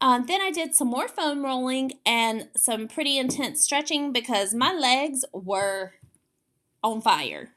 Um, 0.00 0.26
then 0.26 0.42
I 0.42 0.50
did 0.50 0.74
some 0.74 0.88
more 0.88 1.08
foam 1.08 1.44
rolling 1.44 1.92
and 2.04 2.48
some 2.56 2.88
pretty 2.88 3.16
intense 3.18 3.62
stretching 3.62 4.12
because 4.12 4.52
my 4.52 4.72
legs 4.72 5.24
were 5.32 5.92
on 6.82 7.00
fire. 7.00 7.50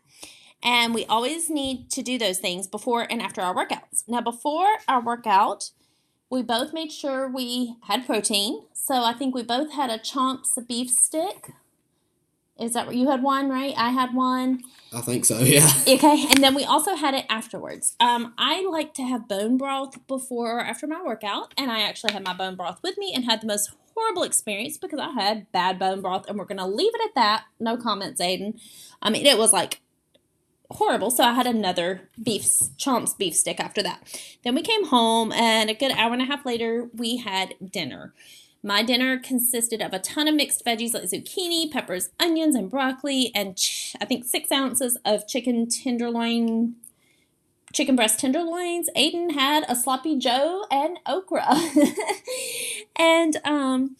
And 0.63 0.93
we 0.93 1.05
always 1.05 1.49
need 1.49 1.89
to 1.91 2.01
do 2.01 2.17
those 2.17 2.39
things 2.39 2.67
before 2.67 3.07
and 3.09 3.21
after 3.21 3.41
our 3.41 3.55
workouts. 3.55 4.03
Now, 4.07 4.21
before 4.21 4.67
our 4.87 5.01
workout, 5.01 5.71
we 6.29 6.41
both 6.43 6.73
made 6.73 6.91
sure 6.91 7.27
we 7.27 7.75
had 7.83 8.05
protein. 8.05 8.63
So 8.73 9.03
I 9.03 9.13
think 9.13 9.33
we 9.33 9.43
both 9.43 9.73
had 9.73 9.89
a 9.89 9.97
Chomps 9.97 10.55
beef 10.67 10.89
stick. 10.89 11.51
Is 12.59 12.73
that 12.73 12.85
what 12.85 12.95
you 12.95 13.09
had 13.09 13.23
one, 13.23 13.49
right? 13.49 13.73
I 13.77 13.91
had 13.91 14.13
one. 14.13 14.61
I 14.93 14.99
think 15.01 15.23
so, 15.25 15.39
yeah. 15.43 15.69
Okay, 15.87 16.25
and 16.29 16.43
then 16.43 16.53
we 16.53 16.65
also 16.65 16.95
had 16.95 17.13
it 17.13 17.25
afterwards. 17.29 17.95
Um, 17.99 18.33
I 18.37 18.65
like 18.69 18.93
to 18.95 19.03
have 19.03 19.29
bone 19.29 19.57
broth 19.57 20.05
before 20.07 20.57
or 20.57 20.61
after 20.61 20.85
my 20.85 21.01
workout, 21.01 21.53
and 21.57 21.71
I 21.71 21.81
actually 21.81 22.13
had 22.13 22.25
my 22.25 22.33
bone 22.33 22.55
broth 22.55 22.79
with 22.83 22.97
me 22.97 23.13
and 23.15 23.25
had 23.25 23.41
the 23.41 23.47
most 23.47 23.71
horrible 23.95 24.23
experience 24.23 24.77
because 24.77 24.99
I 24.99 25.11
had 25.11 25.49
bad 25.53 25.79
bone 25.79 26.01
broth, 26.01 26.25
and 26.27 26.37
we're 26.37 26.45
gonna 26.45 26.67
leave 26.67 26.91
it 26.93 27.01
at 27.05 27.15
that. 27.15 27.45
No 27.59 27.77
comments, 27.77 28.21
Aiden. 28.21 28.59
I 29.01 29.09
mean, 29.09 29.25
it 29.25 29.37
was 29.37 29.53
like 29.53 29.79
horrible. 30.71 31.11
So 31.11 31.23
I 31.23 31.33
had 31.33 31.47
another 31.47 32.09
beef 32.21 32.45
chomps 32.77 33.17
beef 33.17 33.35
stick 33.35 33.59
after 33.59 33.81
that. 33.83 34.19
Then 34.43 34.55
we 34.55 34.61
came 34.61 34.85
home, 34.87 35.31
and 35.31 35.69
a 35.69 35.73
good 35.73 35.91
hour 35.91 36.13
and 36.13 36.21
a 36.21 36.25
half 36.25 36.45
later, 36.45 36.89
we 36.93 37.17
had 37.17 37.55
dinner. 37.71 38.13
My 38.61 38.83
dinner 38.83 39.17
consisted 39.17 39.81
of 39.81 39.93
a 39.93 39.99
ton 39.99 40.27
of 40.27 40.35
mixed 40.35 40.65
veggies 40.65 40.93
like 40.93 41.03
zucchini, 41.03 41.71
peppers, 41.71 42.09
onions, 42.19 42.55
and 42.55 42.69
broccoli, 42.69 43.31
and 43.33 43.55
ch- 43.55 43.95
I 44.01 44.05
think 44.05 44.25
six 44.25 44.51
ounces 44.51 44.97
of 45.05 45.27
chicken 45.27 45.69
tenderloin, 45.69 46.75
chicken 47.73 47.95
breast 47.95 48.19
tenderloins. 48.19 48.89
Aiden 48.97 49.31
had 49.31 49.63
a 49.69 49.75
sloppy 49.75 50.17
Joe 50.17 50.65
and 50.69 50.99
okra, 51.05 51.47
and 52.97 53.37
um, 53.45 53.95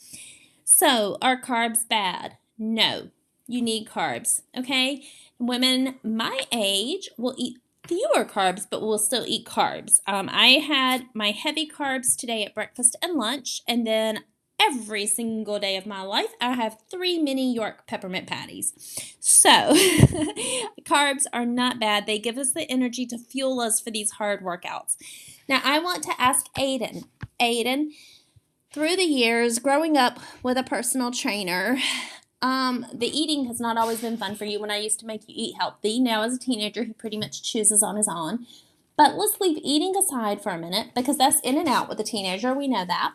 so 0.66 1.18
are 1.22 1.40
carbs 1.40 1.88
bad? 1.88 2.38
No, 2.58 3.12
you 3.48 3.62
need 3.62 3.88
carbs. 3.88 4.42
Okay, 4.58 5.06
women 5.40 5.96
my 6.04 6.42
age 6.52 7.10
will 7.18 7.36
eat 7.38 7.58
fewer 7.88 8.26
carbs, 8.26 8.68
but 8.70 8.82
will 8.82 9.00
still 9.00 9.26
eat 9.26 9.46
carbs. 9.46 10.00
Um, 10.06 10.30
I 10.32 10.60
had 10.60 11.06
my 11.14 11.32
heavy 11.32 11.68
carbs 11.68 12.16
today 12.16 12.44
at 12.46 12.54
breakfast 12.54 12.96
and 13.02 13.16
lunch, 13.18 13.62
and 13.68 13.88
then 13.88 14.20
every 14.60 15.08
single 15.08 15.58
day 15.58 15.78
of 15.78 15.86
my 15.86 16.02
life, 16.02 16.34
I 16.42 16.54
have 16.54 16.78
three 16.92 17.18
mini 17.18 17.54
York 17.54 17.88
peppermint 17.88 18.28
patties. 18.28 18.74
So, 19.20 19.50
carbs 20.84 21.24
are 21.34 21.46
not 21.46 21.80
bad. 21.80 22.06
They 22.06 22.20
give 22.20 22.38
us 22.38 22.54
the 22.54 22.70
energy 22.70 23.06
to 23.08 23.18
fuel 23.18 23.60
us 23.60 23.80
for 23.80 23.90
these 23.90 24.12
hard 24.12 24.42
workouts. 24.42 24.98
Now, 25.48 25.62
I 25.64 25.80
want 25.80 26.04
to 26.04 26.22
ask 26.22 26.46
Aiden. 26.54 27.06
Aiden, 27.42 27.92
through 28.72 28.98
the 28.98 29.04
years, 29.04 29.60
growing 29.60 29.98
up 29.98 30.20
with 30.44 30.58
a 30.58 30.64
personal 30.64 31.10
trainer, 31.12 31.80
um, 32.42 32.86
the 32.94 33.08
eating 33.08 33.46
has 33.46 33.60
not 33.60 33.78
always 33.78 34.02
been 34.02 34.18
fun 34.18 34.36
for 34.36 34.46
you. 34.46 34.60
When 34.60 34.72
I 34.72 34.78
used 34.78 35.00
to 35.02 35.06
make 35.06 35.22
you 35.28 35.36
eat 35.36 35.56
healthy, 35.60 36.00
now 36.00 36.24
as 36.24 36.36
a 36.36 36.40
teenager, 36.40 36.84
he 36.84 36.94
pretty 36.94 37.18
much 37.18 37.44
chooses 37.44 37.84
on 37.84 37.96
his 37.96 38.08
own. 38.08 38.46
But 38.96 39.16
let's 39.16 39.40
leave 39.40 39.60
eating 39.64 39.96
aside 39.96 40.42
for 40.42 40.52
a 40.52 40.58
minute 40.58 40.90
because 40.96 41.18
that's 41.18 41.40
in 41.42 41.58
and 41.58 41.68
out 41.68 41.90
with 41.90 42.00
a 42.00 42.04
teenager. 42.04 42.54
We 42.54 42.68
know 42.68 42.86
that. 42.86 43.14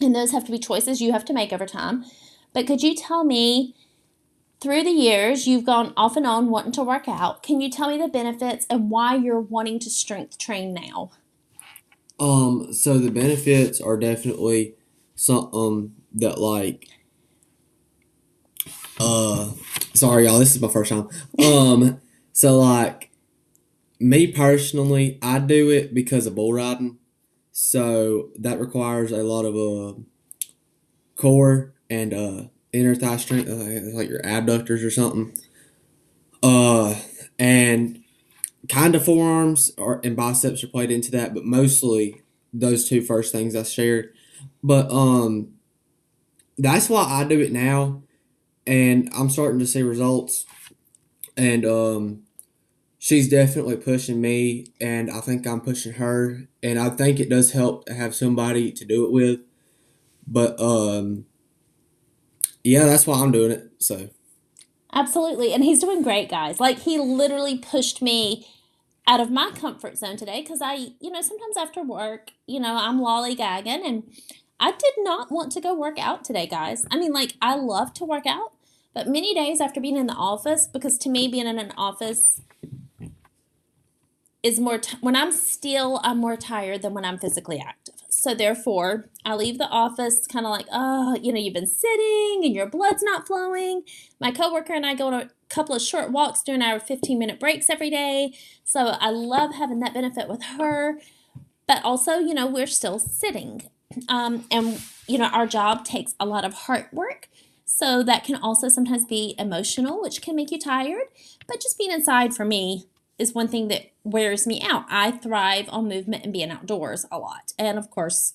And 0.00 0.14
those 0.14 0.32
have 0.32 0.44
to 0.46 0.52
be 0.52 0.58
choices 0.58 1.00
you 1.00 1.12
have 1.12 1.24
to 1.26 1.32
make 1.32 1.52
over 1.52 1.66
time. 1.66 2.04
But 2.52 2.66
could 2.66 2.82
you 2.82 2.94
tell 2.94 3.24
me, 3.24 3.74
through 4.60 4.84
the 4.84 4.90
years, 4.90 5.46
you've 5.46 5.66
gone 5.66 5.92
off 5.96 6.16
and 6.16 6.26
on 6.26 6.48
wanting 6.48 6.72
to 6.72 6.82
work 6.82 7.08
out. 7.08 7.42
Can 7.42 7.60
you 7.60 7.70
tell 7.70 7.90
me 7.90 7.98
the 7.98 8.08
benefits 8.08 8.66
and 8.70 8.90
why 8.90 9.14
you're 9.14 9.40
wanting 9.40 9.78
to 9.80 9.90
strength 9.90 10.38
train 10.38 10.72
now? 10.72 11.10
Um, 12.18 12.72
so 12.72 12.98
the 12.98 13.10
benefits 13.10 13.80
are 13.80 13.96
definitely 13.96 14.74
some 15.16 15.94
that 16.14 16.38
like 16.38 16.88
uh 19.00 19.50
sorry 19.94 20.26
y'all, 20.26 20.38
this 20.38 20.54
is 20.54 20.60
my 20.62 20.68
first 20.68 20.90
time. 20.90 21.08
Um 21.38 22.00
so 22.32 22.58
like 22.58 23.10
me 24.00 24.28
personally, 24.32 25.18
I 25.22 25.38
do 25.38 25.70
it 25.70 25.94
because 25.94 26.26
of 26.26 26.34
bull 26.34 26.52
riding. 26.54 26.98
So 27.52 28.30
that 28.38 28.60
requires 28.60 29.12
a 29.12 29.22
lot 29.22 29.44
of 29.44 29.56
uh 29.56 30.00
core 31.16 31.74
and 31.90 32.12
uh 32.12 32.42
inner 32.72 32.94
thigh 32.94 33.16
strength, 33.16 33.48
uh, 33.48 33.96
like 33.96 34.08
your 34.08 34.20
abductors 34.24 34.82
or 34.82 34.90
something. 34.90 35.32
Uh 36.42 36.94
and 37.38 38.02
kind 38.68 38.94
of 38.94 39.04
forearms 39.04 39.72
or 39.78 40.00
and 40.04 40.16
biceps 40.16 40.64
are 40.64 40.68
played 40.68 40.90
into 40.90 41.10
that, 41.12 41.34
but 41.34 41.44
mostly 41.44 42.22
those 42.52 42.88
two 42.88 43.02
first 43.02 43.32
things 43.32 43.56
I 43.56 43.64
shared. 43.64 44.14
But 44.62 44.90
um 44.90 45.50
that's 46.58 46.88
why 46.88 47.04
I 47.04 47.24
do 47.24 47.40
it 47.40 47.52
now 47.52 48.02
and 48.66 49.10
I'm 49.16 49.30
starting 49.30 49.58
to 49.58 49.66
see 49.66 49.82
results 49.82 50.46
and 51.36 51.64
um 51.64 52.22
she's 52.98 53.28
definitely 53.28 53.76
pushing 53.76 54.20
me 54.20 54.72
and 54.80 55.10
I 55.10 55.20
think 55.20 55.46
I'm 55.46 55.60
pushing 55.60 55.94
her 55.94 56.48
and 56.62 56.78
I 56.78 56.90
think 56.90 57.20
it 57.20 57.28
does 57.28 57.52
help 57.52 57.86
to 57.86 57.94
have 57.94 58.14
somebody 58.14 58.72
to 58.72 58.84
do 58.84 59.04
it 59.04 59.12
with. 59.12 59.40
But 60.26 60.58
um 60.60 61.26
yeah, 62.62 62.84
that's 62.84 63.06
why 63.06 63.20
I'm 63.20 63.32
doing 63.32 63.50
it. 63.50 63.72
So 63.78 64.08
Absolutely. 64.94 65.52
And 65.52 65.64
he's 65.64 65.80
doing 65.80 66.02
great, 66.02 66.30
guys. 66.30 66.60
Like, 66.60 66.78
he 66.78 66.98
literally 66.98 67.58
pushed 67.58 68.00
me 68.00 68.46
out 69.06 69.20
of 69.20 69.30
my 69.30 69.50
comfort 69.50 69.98
zone 69.98 70.16
today 70.16 70.40
because 70.40 70.60
I, 70.62 70.74
you 71.00 71.10
know, 71.10 71.20
sometimes 71.20 71.56
after 71.56 71.82
work, 71.82 72.30
you 72.46 72.60
know, 72.60 72.76
I'm 72.76 73.00
lollygagging 73.00 73.84
and 73.84 74.04
I 74.60 74.70
did 74.70 74.94
not 74.98 75.32
want 75.32 75.50
to 75.52 75.60
go 75.60 75.74
work 75.74 75.98
out 75.98 76.24
today, 76.24 76.46
guys. 76.46 76.86
I 76.92 76.96
mean, 76.96 77.12
like, 77.12 77.34
I 77.42 77.56
love 77.56 77.92
to 77.94 78.04
work 78.04 78.24
out, 78.24 78.53
but 78.94 79.08
many 79.08 79.34
days 79.34 79.60
after 79.60 79.80
being 79.80 79.96
in 79.96 80.06
the 80.06 80.14
office, 80.14 80.68
because 80.68 80.96
to 80.98 81.08
me, 81.08 81.28
being 81.28 81.46
in 81.46 81.58
an 81.58 81.72
office 81.76 82.40
is 84.42 84.60
more 84.60 84.78
t- 84.78 84.96
when 85.00 85.16
I'm 85.16 85.32
still, 85.32 86.00
I'm 86.04 86.18
more 86.18 86.36
tired 86.36 86.82
than 86.82 86.94
when 86.94 87.04
I'm 87.04 87.18
physically 87.18 87.58
active. 87.58 87.94
So 88.08 88.34
therefore, 88.34 89.10
I 89.24 89.34
leave 89.34 89.58
the 89.58 89.68
office 89.68 90.26
kind 90.26 90.46
of 90.46 90.50
like, 90.50 90.66
oh, 90.70 91.16
you 91.20 91.32
know, 91.32 91.40
you've 91.40 91.54
been 91.54 91.66
sitting 91.66 92.42
and 92.44 92.54
your 92.54 92.66
blood's 92.66 93.02
not 93.02 93.26
flowing. 93.26 93.82
My 94.20 94.30
coworker 94.30 94.74
and 94.74 94.86
I 94.86 94.94
go 94.94 95.08
on 95.08 95.14
a 95.14 95.30
couple 95.48 95.74
of 95.74 95.82
short 95.82 96.10
walks 96.10 96.42
during 96.42 96.62
our 96.62 96.78
15 96.78 97.18
minute 97.18 97.40
breaks 97.40 97.68
every 97.68 97.90
day. 97.90 98.34
So 98.62 98.96
I 99.00 99.10
love 99.10 99.54
having 99.54 99.80
that 99.80 99.94
benefit 99.94 100.28
with 100.28 100.42
her. 100.42 101.00
But 101.66 101.82
also, 101.82 102.18
you 102.18 102.34
know, 102.34 102.46
we're 102.46 102.66
still 102.66 102.98
sitting. 102.98 103.70
Um, 104.08 104.44
and, 104.50 104.80
you 105.08 105.18
know, 105.18 105.26
our 105.26 105.46
job 105.46 105.84
takes 105.84 106.14
a 106.20 106.26
lot 106.26 106.44
of 106.44 106.52
hard 106.54 106.86
work. 106.92 107.28
So 107.64 108.02
that 108.02 108.24
can 108.24 108.36
also 108.36 108.68
sometimes 108.68 109.04
be 109.06 109.34
emotional, 109.38 110.00
which 110.00 110.22
can 110.22 110.36
make 110.36 110.50
you 110.50 110.58
tired. 110.58 111.04
But 111.46 111.60
just 111.60 111.78
being 111.78 111.90
inside 111.90 112.34
for 112.34 112.44
me 112.44 112.86
is 113.18 113.34
one 113.34 113.48
thing 113.48 113.68
that 113.68 113.92
wears 114.02 114.46
me 114.46 114.60
out. 114.62 114.84
I 114.88 115.12
thrive 115.12 115.66
on 115.70 115.88
movement 115.88 116.24
and 116.24 116.32
being 116.32 116.50
outdoors 116.50 117.06
a 117.10 117.18
lot. 117.18 117.52
And 117.58 117.78
of 117.78 117.90
course, 117.90 118.34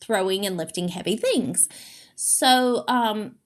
throwing 0.00 0.46
and 0.46 0.56
lifting 0.56 0.88
heavy 0.88 1.16
things. 1.16 1.68
So, 2.14 2.84
um, 2.86 3.36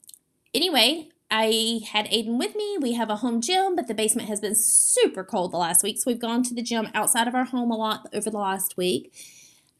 anyway, 0.52 1.08
I 1.30 1.80
had 1.90 2.06
Aiden 2.06 2.38
with 2.38 2.54
me. 2.54 2.76
We 2.80 2.92
have 2.94 3.10
a 3.10 3.16
home 3.16 3.40
gym, 3.40 3.74
but 3.74 3.88
the 3.88 3.94
basement 3.94 4.28
has 4.28 4.40
been 4.40 4.54
super 4.54 5.24
cold 5.24 5.52
the 5.52 5.56
last 5.56 5.82
week. 5.82 5.98
So 5.98 6.04
we've 6.06 6.20
gone 6.20 6.42
to 6.44 6.54
the 6.54 6.62
gym 6.62 6.88
outside 6.94 7.26
of 7.26 7.34
our 7.34 7.44
home 7.44 7.70
a 7.70 7.76
lot 7.76 8.08
over 8.12 8.30
the 8.30 8.38
last 8.38 8.76
week. 8.76 9.12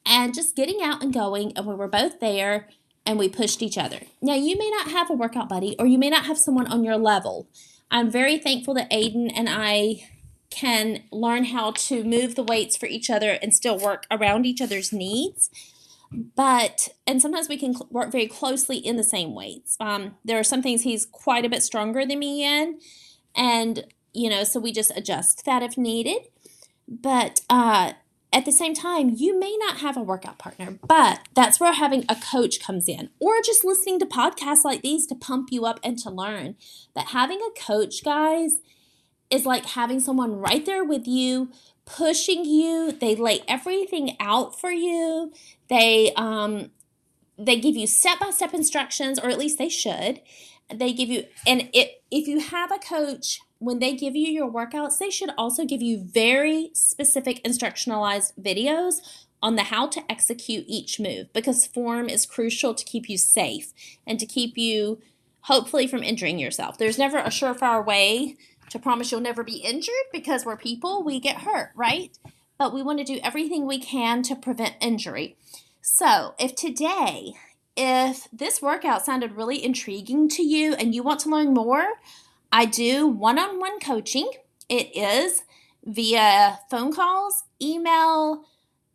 And 0.07 0.35
just 0.35 0.57
getting 0.57 0.83
out 0.83 1.03
and 1.03 1.13
going, 1.13 1.57
and 1.57 1.67
we 1.67 1.75
were 1.75 1.89
both 1.89 2.21
there 2.21 2.69
and 3.07 3.19
we 3.19 3.29
pushed 3.29 3.63
each 3.63 3.79
other. 3.79 4.01
Now, 4.23 4.35
you 4.35 4.57
may 4.57 4.71
not 4.71 4.91
have 4.91 5.11
a 5.11 5.15
workout 5.15 5.49
buddy 5.49 5.77
or 5.79 5.87
you 5.87 5.99
may 5.99 6.11
not 6.11 6.25
have 6.25 6.39
someone 6.39 6.67
on 6.67 6.85
your 6.85 6.97
level. 6.97 7.49
I'm 7.91 8.11
very 8.11 8.39
thankful 8.39 8.75
that 8.75 8.91
Aiden 8.91 9.31
and 9.35 9.49
I 9.49 10.09
can 10.51 11.03
learn 11.11 11.47
how 11.47 11.73
to 11.73 12.05
move 12.05 12.35
the 12.35 12.43
weights 12.43 12.77
for 12.77 12.87
each 12.87 13.11
other 13.11 13.39
and 13.43 13.53
still 13.53 13.79
work 13.79 14.07
around 14.11 14.47
each 14.47 14.61
other's 14.61 14.93
needs. 14.93 15.51
But, 16.13 16.89
and 17.07 17.21
sometimes 17.21 17.49
we 17.49 17.59
can 17.59 17.75
cl- 17.75 17.89
work 17.91 18.13
very 18.13 18.29
closely 18.29 18.77
in 18.77 18.97
the 18.97 19.05
same 19.05 19.35
weights. 19.35 19.77
Um, 19.81 20.17
there 20.25 20.39
are 20.39 20.45
some 20.45 20.63
things 20.63 20.83
he's 20.83 21.07
quite 21.07 21.45
a 21.45 21.49
bit 21.49 21.63
stronger 21.63 22.07
than 22.07 22.21
me 22.21 22.45
in. 22.45 22.79
And, 23.35 23.85
you 24.13 24.31
know, 24.31 24.45
so 24.45 24.61
we 24.61 24.73
just 24.73 24.93
adjust 24.97 25.45
that 25.45 25.63
if 25.63 25.77
needed. 25.77 26.29
But 26.87 27.41
uh, 27.51 27.95
at 28.35 28.45
the 28.45 28.53
same 28.53 28.75
time, 28.75 29.15
you 29.17 29.39
may 29.39 29.57
not 29.59 29.79
have 29.79 29.97
a 29.97 30.03
workout 30.03 30.39
partner, 30.39 30.79
but 30.87 31.21
that's 31.35 31.61
where 31.61 31.73
having 31.73 32.05
a 32.09 32.17
coach 32.17 32.61
comes 32.61 32.89
in, 32.89 33.11
or 33.21 33.41
just 33.43 33.65
listening 33.65 33.99
to 34.01 34.07
podcasts 34.07 34.65
like 34.65 34.83
these 34.83 35.07
to 35.07 35.15
pump 35.15 35.49
you 35.53 35.65
up 35.65 35.81
and 35.83 35.99
to 36.01 36.11
learn. 36.11 36.57
But 36.95 37.07
having 37.07 37.41
a 37.41 37.61
coach, 37.61 38.05
guys, 38.05 38.59
is 39.31 39.47
like 39.47 39.65
having 39.65 40.01
someone 40.01 40.41
right 40.41 40.67
there 40.67 40.85
with 40.85 41.07
you, 41.07 41.51
pushing 41.85 42.45
you. 42.45 42.93
They 42.93 43.15
lay 43.15 43.41
everything 43.47 44.17
out 44.21 44.59
for 44.59 44.71
you. 44.71 45.33
They 45.69 46.13
um 46.15 46.71
they 47.37 47.59
give 47.59 47.77
you 47.77 47.87
step-by-step 47.87 48.55
instructions 48.55 49.19
or 49.19 49.29
at 49.29 49.39
least 49.39 49.59
they 49.59 49.69
should. 49.69 50.21
They 50.73 50.93
give 50.93 51.09
you 51.09 51.25
and 51.47 51.69
it, 51.73 52.03
if 52.11 52.27
you 52.27 52.41
have 52.41 52.73
a 52.73 52.79
coach 52.79 53.41
when 53.59 53.79
they 53.79 53.95
give 53.95 54.15
you 54.15 54.29
your 54.29 54.51
workouts, 54.51 54.99
they 54.99 55.11
should 55.11 55.31
also 55.39 55.65
give 55.65 55.83
you 55.83 55.99
very 55.99 56.71
specific 56.75 57.43
instructionalized 57.45 58.33
videos 58.41 59.01
on 59.43 59.57
the 59.57 59.65
how 59.65 59.87
to 59.87 60.03
execute 60.11 60.65
each 60.67 60.99
move 60.99 61.33
because 61.33 61.67
form 61.67 62.09
is 62.09 62.27
crucial 62.27 62.75
to 62.75 62.85
keep 62.85 63.09
you 63.09 63.19
safe 63.19 63.73
and 64.07 64.19
to 64.19 64.27
keep 64.27 64.57
you 64.57 64.99
hopefully 65.43 65.87
from 65.87 66.03
injuring 66.03 66.39
yourself. 66.39 66.79
There's 66.79 66.99
never 66.99 67.19
a 67.19 67.29
surefire 67.29 67.85
way 67.85 68.37
to 68.71 68.79
promise 68.79 69.13
you'll 69.13 69.21
never 69.21 69.45
be 69.45 69.57
injured 69.59 69.95
because 70.13 70.45
we're 70.45 70.57
people, 70.57 71.03
we 71.03 71.21
get 71.21 71.43
hurt, 71.43 71.71
right? 71.75 72.17
But 72.59 72.73
we 72.73 72.83
want 72.83 72.99
to 73.01 73.05
do 73.05 73.21
everything 73.23 73.67
we 73.67 73.79
can 73.79 74.23
to 74.23 74.35
prevent 74.35 74.77
injury. 74.81 75.37
So, 75.83 76.35
if 76.39 76.55
today, 76.55 77.35
if 77.77 78.29
this 78.33 78.63
workout 78.63 79.05
sounded 79.05 79.33
really 79.33 79.63
intriguing 79.65 80.29
to 80.31 80.43
you 80.43 80.75
and 80.75 80.95
you 80.95 81.03
want 81.03 81.21
to 81.21 81.29
learn 81.29 81.55
more, 81.55 81.85
I 82.53 82.67
do 82.67 83.07
one 83.07 83.39
on 83.39 83.59
one 83.59 83.81
coaching. 83.81 84.31
It 84.69 84.97
is 84.97 85.43
via 85.85 86.61
phone 86.71 86.93
calls, 86.93 87.45
email, 87.61 88.45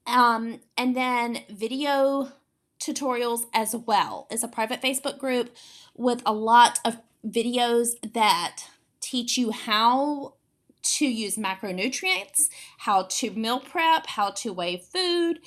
um, 0.08 0.62
and 0.78 0.96
then 0.96 1.40
video 1.50 2.32
tutorials 2.80 3.42
as 3.54 3.76
well. 3.76 4.28
It's 4.32 4.44
a 4.44 4.48
private 4.48 4.82
Facebook 4.82 5.20
group 5.20 5.56
with 5.96 6.22
a 6.26 6.34
lot 6.34 6.80
of 6.86 6.98
videos 7.28 7.89
that 8.13 8.63
teach 9.02 9.38
you 9.38 9.52
how 9.52 10.36
to 10.82 11.06
use 11.06 11.36
macronutrients, 11.36 12.50
how 12.80 13.04
to 13.04 13.32
meal 13.32 13.60
prep, 13.60 14.08
how 14.08 14.32
to 14.32 14.54
weigh 14.54 14.78
food, 14.78 15.39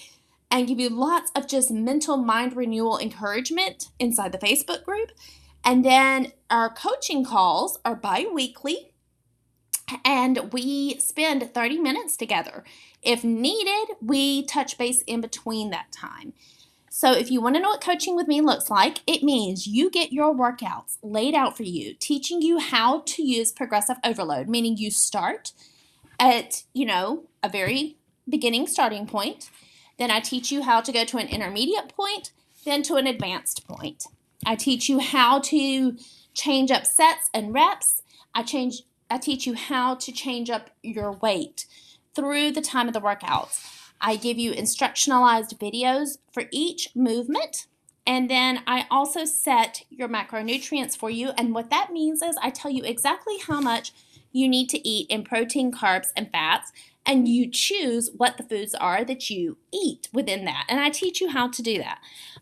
and 0.53 0.69
give 0.69 0.79
you 0.79 0.91
lots 0.91 1.33
of 1.35 1.49
just 1.49 1.71
mental 1.71 2.19
mind 2.19 2.55
renewal 2.55 2.99
encouragement 2.99 3.89
inside 3.99 4.33
the 4.33 4.39
Facebook 4.39 4.85
group. 4.85 5.11
And 5.65 5.83
then 5.83 6.33
our 6.51 6.69
coaching 6.69 7.25
calls 7.25 7.79
are 7.87 7.97
bi 7.97 8.27
weekly, 8.33 8.93
and 10.05 10.53
we 10.53 11.01
spend 11.01 11.55
30 11.55 11.79
minutes 11.79 12.17
together. 12.17 12.65
If 13.03 13.25
needed, 13.25 13.97
we 14.03 14.45
touch 14.45 14.77
base 14.77 15.03
in 15.07 15.23
between 15.23 15.71
that 15.71 15.91
time. 15.91 16.35
So, 16.91 17.13
if 17.13 17.31
you 17.31 17.41
want 17.41 17.57
to 17.57 17.63
know 17.63 17.71
what 17.71 17.81
coaching 17.81 18.17
with 18.17 18.29
me 18.29 18.43
looks 18.43 18.69
like, 18.69 18.99
it 19.07 19.23
means 19.23 19.67
you 19.67 19.91
get 19.91 20.13
your 20.13 20.35
workouts 20.35 20.99
laid 21.03 21.35
out 21.35 21.57
for 21.57 21.63
you, 21.63 21.95
teaching 21.95 22.43
you 22.43 22.59
how 22.59 23.01
to 23.07 23.23
use 23.23 23.51
progressive 23.51 23.97
overload, 24.05 24.47
meaning 24.47 24.77
you 24.77 24.91
start 24.91 25.53
at, 26.21 26.65
you 26.75 26.85
know, 26.85 27.25
a 27.43 27.49
very 27.49 27.97
beginning 28.29 28.67
starting 28.67 29.07
point. 29.07 29.49
Then 29.99 30.11
I 30.11 30.21
teach 30.21 30.51
you 30.51 30.63
how 30.63 30.81
to 30.81 30.93
go 30.93 31.05
to 31.05 31.19
an 31.19 31.29
intermediate 31.29 31.89
point, 31.89 32.33
then 32.65 32.83
to 32.85 32.97
an 32.97 33.07
advanced 33.07 33.67
point. 33.67 34.07
I 34.45 34.57
teach 34.57 34.89
you 34.89 34.99
how 34.99 35.41
to 35.41 35.97
change 36.35 36.71
up 36.71 36.87
sets 36.87 37.31
and 37.33 37.53
reps. 37.55 38.03
I 38.35 38.43
change 38.43 38.83
I 39.11 39.19
teach 39.19 39.47
you 39.47 39.55
how 39.55 39.95
to 39.97 40.11
change 40.11 40.49
up 40.49 40.71
your 40.83 41.13
weight 41.13 41.67
through 42.15 42.53
the 42.53 42.63
time 42.63 42.89
of 42.89 42.95
the 42.95 43.01
workouts. 43.01 43.91
I 44.01 44.17
give 44.17 44.39
you 44.39 44.53
instructionalized 44.53 45.59
videos 45.59 46.17
for 46.33 46.45
each 46.51 46.89
movement. 46.95 47.67
And 48.07 48.31
then 48.31 48.63
I 48.67 48.87
also 48.91 49.25
set 49.27 49.85
your 49.91 50.09
macronutrients 50.09 50.97
for 50.97 51.11
you. 51.11 51.31
And 51.37 51.55
what 51.55 51.71
that 51.71 51.93
means 51.93 52.23
is 52.23 52.37
I 52.43 52.51
tell 52.51 52.71
you 52.71 52.83
exactly 52.85 53.37
how 53.47 53.61
much 53.61 53.93
you 54.33 54.49
need 54.49 54.71
to 54.71 54.89
eat 54.89 55.09
in 55.11 55.25
protein, 55.25 55.71
carbs, 55.71 56.09
and 56.17 56.31
fats. 56.33 56.73
And 57.05 57.27
you 57.27 57.51
choose 57.51 58.11
what 58.17 58.37
the 58.37 58.45
foods 58.45 58.75
are 58.75 59.05
that 59.05 59.29
you 59.29 59.59
eat 59.73 60.09
within 60.13 60.45
that. 60.45 60.67
And 60.69 60.79
I 60.81 60.91
teach 60.91 61.21
you 61.21 61.31
how 61.31 61.49
to 61.49 61.63
do 61.63 61.79
that. 61.79 61.99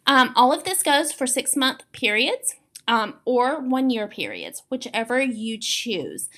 Um, 0.06 0.32
all 0.36 0.52
of 0.52 0.64
this 0.64 0.82
goes 0.82 1.12
for 1.12 1.26
six 1.26 1.56
month 1.56 1.82
periods 1.92 2.56
um, 2.86 3.14
or 3.24 3.60
one 3.60 3.88
year 3.88 4.06
periods, 4.06 4.62
whichever 4.68 5.20
you 5.20 5.58
choose. 5.58 6.28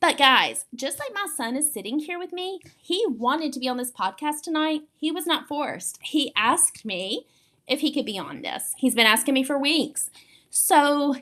But 0.00 0.16
guys, 0.16 0.64
just 0.74 0.98
like 0.98 1.12
my 1.12 1.26
son 1.36 1.56
is 1.56 1.72
sitting 1.72 1.98
here 1.98 2.18
with 2.18 2.32
me, 2.32 2.60
he 2.80 3.04
wanted 3.08 3.52
to 3.52 3.60
be 3.60 3.68
on 3.68 3.76
this 3.76 3.90
podcast 3.90 4.42
tonight. 4.42 4.82
He 4.96 5.10
was 5.10 5.26
not 5.26 5.48
forced. 5.48 5.98
He 6.02 6.32
asked 6.36 6.84
me 6.84 7.26
if 7.66 7.80
he 7.80 7.92
could 7.92 8.06
be 8.06 8.18
on 8.18 8.42
this. 8.42 8.74
He's 8.78 8.94
been 8.94 9.06
asking 9.06 9.34
me 9.34 9.42
for 9.42 9.58
weeks. 9.58 10.10
So 10.50 11.16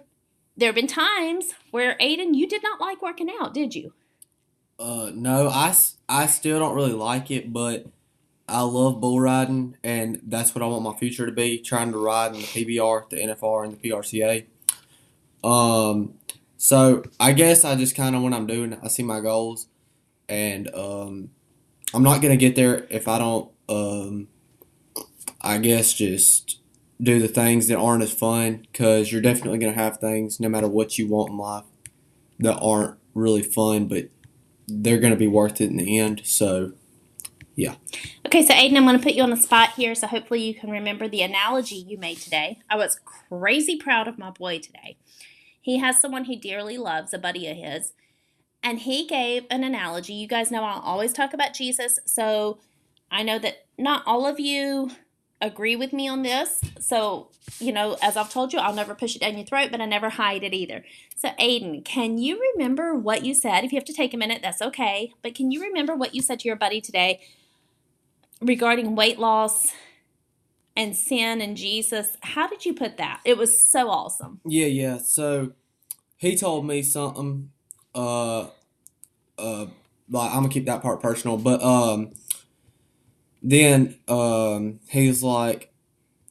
there 0.57 0.69
have 0.69 0.75
been 0.75 0.87
times 0.87 1.53
where 1.71 1.97
Aiden, 2.01 2.35
you 2.35 2.47
did 2.47 2.63
not 2.63 2.81
like 2.81 3.03
working 3.03 3.31
out, 3.41 3.55
did 3.55 3.75
you? 3.75 3.93
Uh, 4.79 5.11
no, 5.15 5.49
I, 5.49 5.75
I 6.09 6.27
still 6.27 6.59
don't 6.59 6.75
really 6.75 6.93
like 6.93 7.31
it, 7.31 7.53
but 7.53 7.87
I 8.49 8.61
love 8.61 9.01
bull 9.01 9.21
riding, 9.21 9.77
and 9.83 10.21
that's 10.25 10.55
what 10.55 10.63
I 10.63 10.67
want 10.67 10.83
my 10.83 10.95
future 10.95 11.27
to 11.27 11.33
be 11.33 11.59
trying 11.59 11.93
to 11.93 11.99
ride 11.99 12.35
in 12.35 12.41
the 12.41 12.47
PBR, 12.47 13.09
the 13.09 13.17
NFR, 13.17 13.65
and 13.65 13.79
the 13.79 13.91
PRCA. 13.91 14.47
Um, 15.43 16.15
so 16.57 17.05
I 17.19 17.33
guess 17.33 17.65
I 17.65 17.75
just 17.75 17.97
kind 17.97 18.15
of 18.15 18.23
when 18.23 18.33
I'm 18.33 18.47
doing, 18.47 18.79
I 18.83 18.89
see 18.89 19.03
my 19.03 19.21
goals, 19.21 19.67
and 20.29 20.73
um, 20.75 21.31
I'm 21.95 22.03
not 22.03 22.21
gonna 22.21 22.37
get 22.37 22.55
there 22.55 22.87
if 22.91 23.09
I 23.09 23.19
don't. 23.19 23.51
Um, 23.69 24.29
I 25.41 25.59
guess 25.59 25.93
just 25.93 26.61
do 27.01 27.21
the 27.21 27.29
things 27.29 27.69
that 27.69 27.79
aren't 27.79 28.03
as 28.03 28.13
fun 28.13 28.67
because 28.73 29.11
you're 29.11 29.21
definitely 29.23 29.59
gonna 29.59 29.73
have 29.73 29.99
things 29.99 30.39
no 30.39 30.49
matter 30.49 30.69
what 30.69 30.99
you 30.99 31.09
want 31.09 31.31
in 31.31 31.39
life 31.39 31.65
that 32.39 32.59
aren't 32.59 32.99
really 33.15 33.43
fun, 33.43 33.87
but 33.87 34.09
they're 34.69 34.99
gonna 34.99 35.17
be 35.17 35.27
worth 35.27 35.61
it 35.61 35.71
in 35.71 35.77
the 35.77 35.99
end. 35.99 36.23
So. 36.25 36.73
Yeah. 37.59 37.77
Okay, 38.27 38.45
so 38.45 38.53
Aiden, 38.53 38.77
I'm 38.77 38.85
going 38.85 38.99
to 38.99 39.03
put 39.03 39.15
you 39.15 39.23
on 39.23 39.31
the 39.31 39.37
spot 39.39 39.73
here, 39.73 39.95
so 39.95 40.07
hopefully 40.07 40.43
you 40.43 40.55
can 40.55 40.69
remember 40.69 41.09
the 41.09 41.23
analogy 41.23 41.77
you 41.77 41.97
made 41.97 42.19
today. 42.19 42.59
I 42.69 42.77
was 42.77 43.01
crazy 43.31 43.77
proud 43.77 44.07
of 44.07 44.19
my 44.19 44.31
boy 44.31 44.59
today. 44.59 44.99
He 45.59 45.79
has 45.79 45.99
someone 45.99 46.25
he 46.25 46.37
dearly 46.37 46.77
loves, 46.77 47.15
a 47.15 47.19
buddy 47.19 47.49
of 47.49 47.57
his, 47.57 47.95
and 48.63 48.81
he 48.81 49.07
gave 49.07 49.47
an 49.51 49.65
analogy. 49.65 50.13
You 50.13 50.29
guys 50.29 50.51
know 50.51 50.65
I'll 50.65 50.83
always 50.83 51.15
talk 51.15 51.33
about 51.33 51.55
Jesus, 51.55 51.99
so 52.05 52.59
I 53.11 53.23
know 53.23 53.39
that 53.39 53.65
not 53.79 54.03
all 54.07 54.27
of 54.27 54.39
you 54.39 54.91
agree 55.41 55.77
with 55.77 55.93
me 55.93 56.09
on 56.09 56.23
this. 56.23 56.61
So, 56.81 57.29
you 57.59 57.73
know, 57.73 57.97
as 58.03 58.17
I've 58.17 58.31
told 58.31 58.53
you, 58.53 58.59
I'll 58.59 58.75
never 58.75 58.95
push 58.95 59.17
it 59.17 59.21
down 59.21 59.37
your 59.37 59.47
throat, 59.47 59.69
but 59.71 59.81
I 59.81 59.87
never 59.87 60.11
hide 60.11 60.43
it 60.43 60.55
either. 60.55 60.85
So, 61.15 61.29
Aiden, 61.41 61.85
can 61.85 62.19
you 62.19 62.41
remember 62.55 62.95
what 62.95 63.25
you 63.25 63.35
said? 63.35 63.65
If 63.65 63.73
you 63.73 63.77
have 63.77 63.85
to 63.87 63.93
take 63.93 64.15
a 64.15 64.17
minute, 64.17 64.41
that's 64.43 64.63
okay. 64.63 65.13
But 65.23 65.35
can 65.35 65.51
you 65.51 65.63
remember 65.63 65.95
what 65.95 66.15
you 66.15 66.23
said 66.23 66.41
to 66.41 66.49
your 66.49 66.57
buddy 66.57 66.81
today 66.81 67.21
regarding 68.41 68.95
weight 68.95 69.19
loss 69.19 69.73
and 70.75 70.97
sin 70.97 71.41
and 71.41 71.57
Jesus? 71.57 72.17
How 72.23 72.47
did 72.47 72.65
you 72.65 72.75
put 72.75 72.97
that? 72.97 73.21
It 73.25 73.37
was 73.37 73.65
so 73.71 73.91
awesome. 73.91 74.41
Yeah, 74.45 74.67
yeah. 74.67 74.99
So 74.99 75.53
he 76.17 76.37
told 76.37 76.67
me 76.67 76.83
something. 76.83 77.51
Uh, 77.95 78.49
uh, 79.39 79.67
like 80.11 80.31
I'm 80.31 80.37
gonna 80.37 80.49
keep 80.49 80.67
that 80.67 80.83
part 80.83 81.01
personal, 81.01 81.37
but 81.37 81.63
um, 81.63 82.13
then 83.47 83.97
um, 84.09 84.81
he's 84.89 85.23
like, 85.23 85.73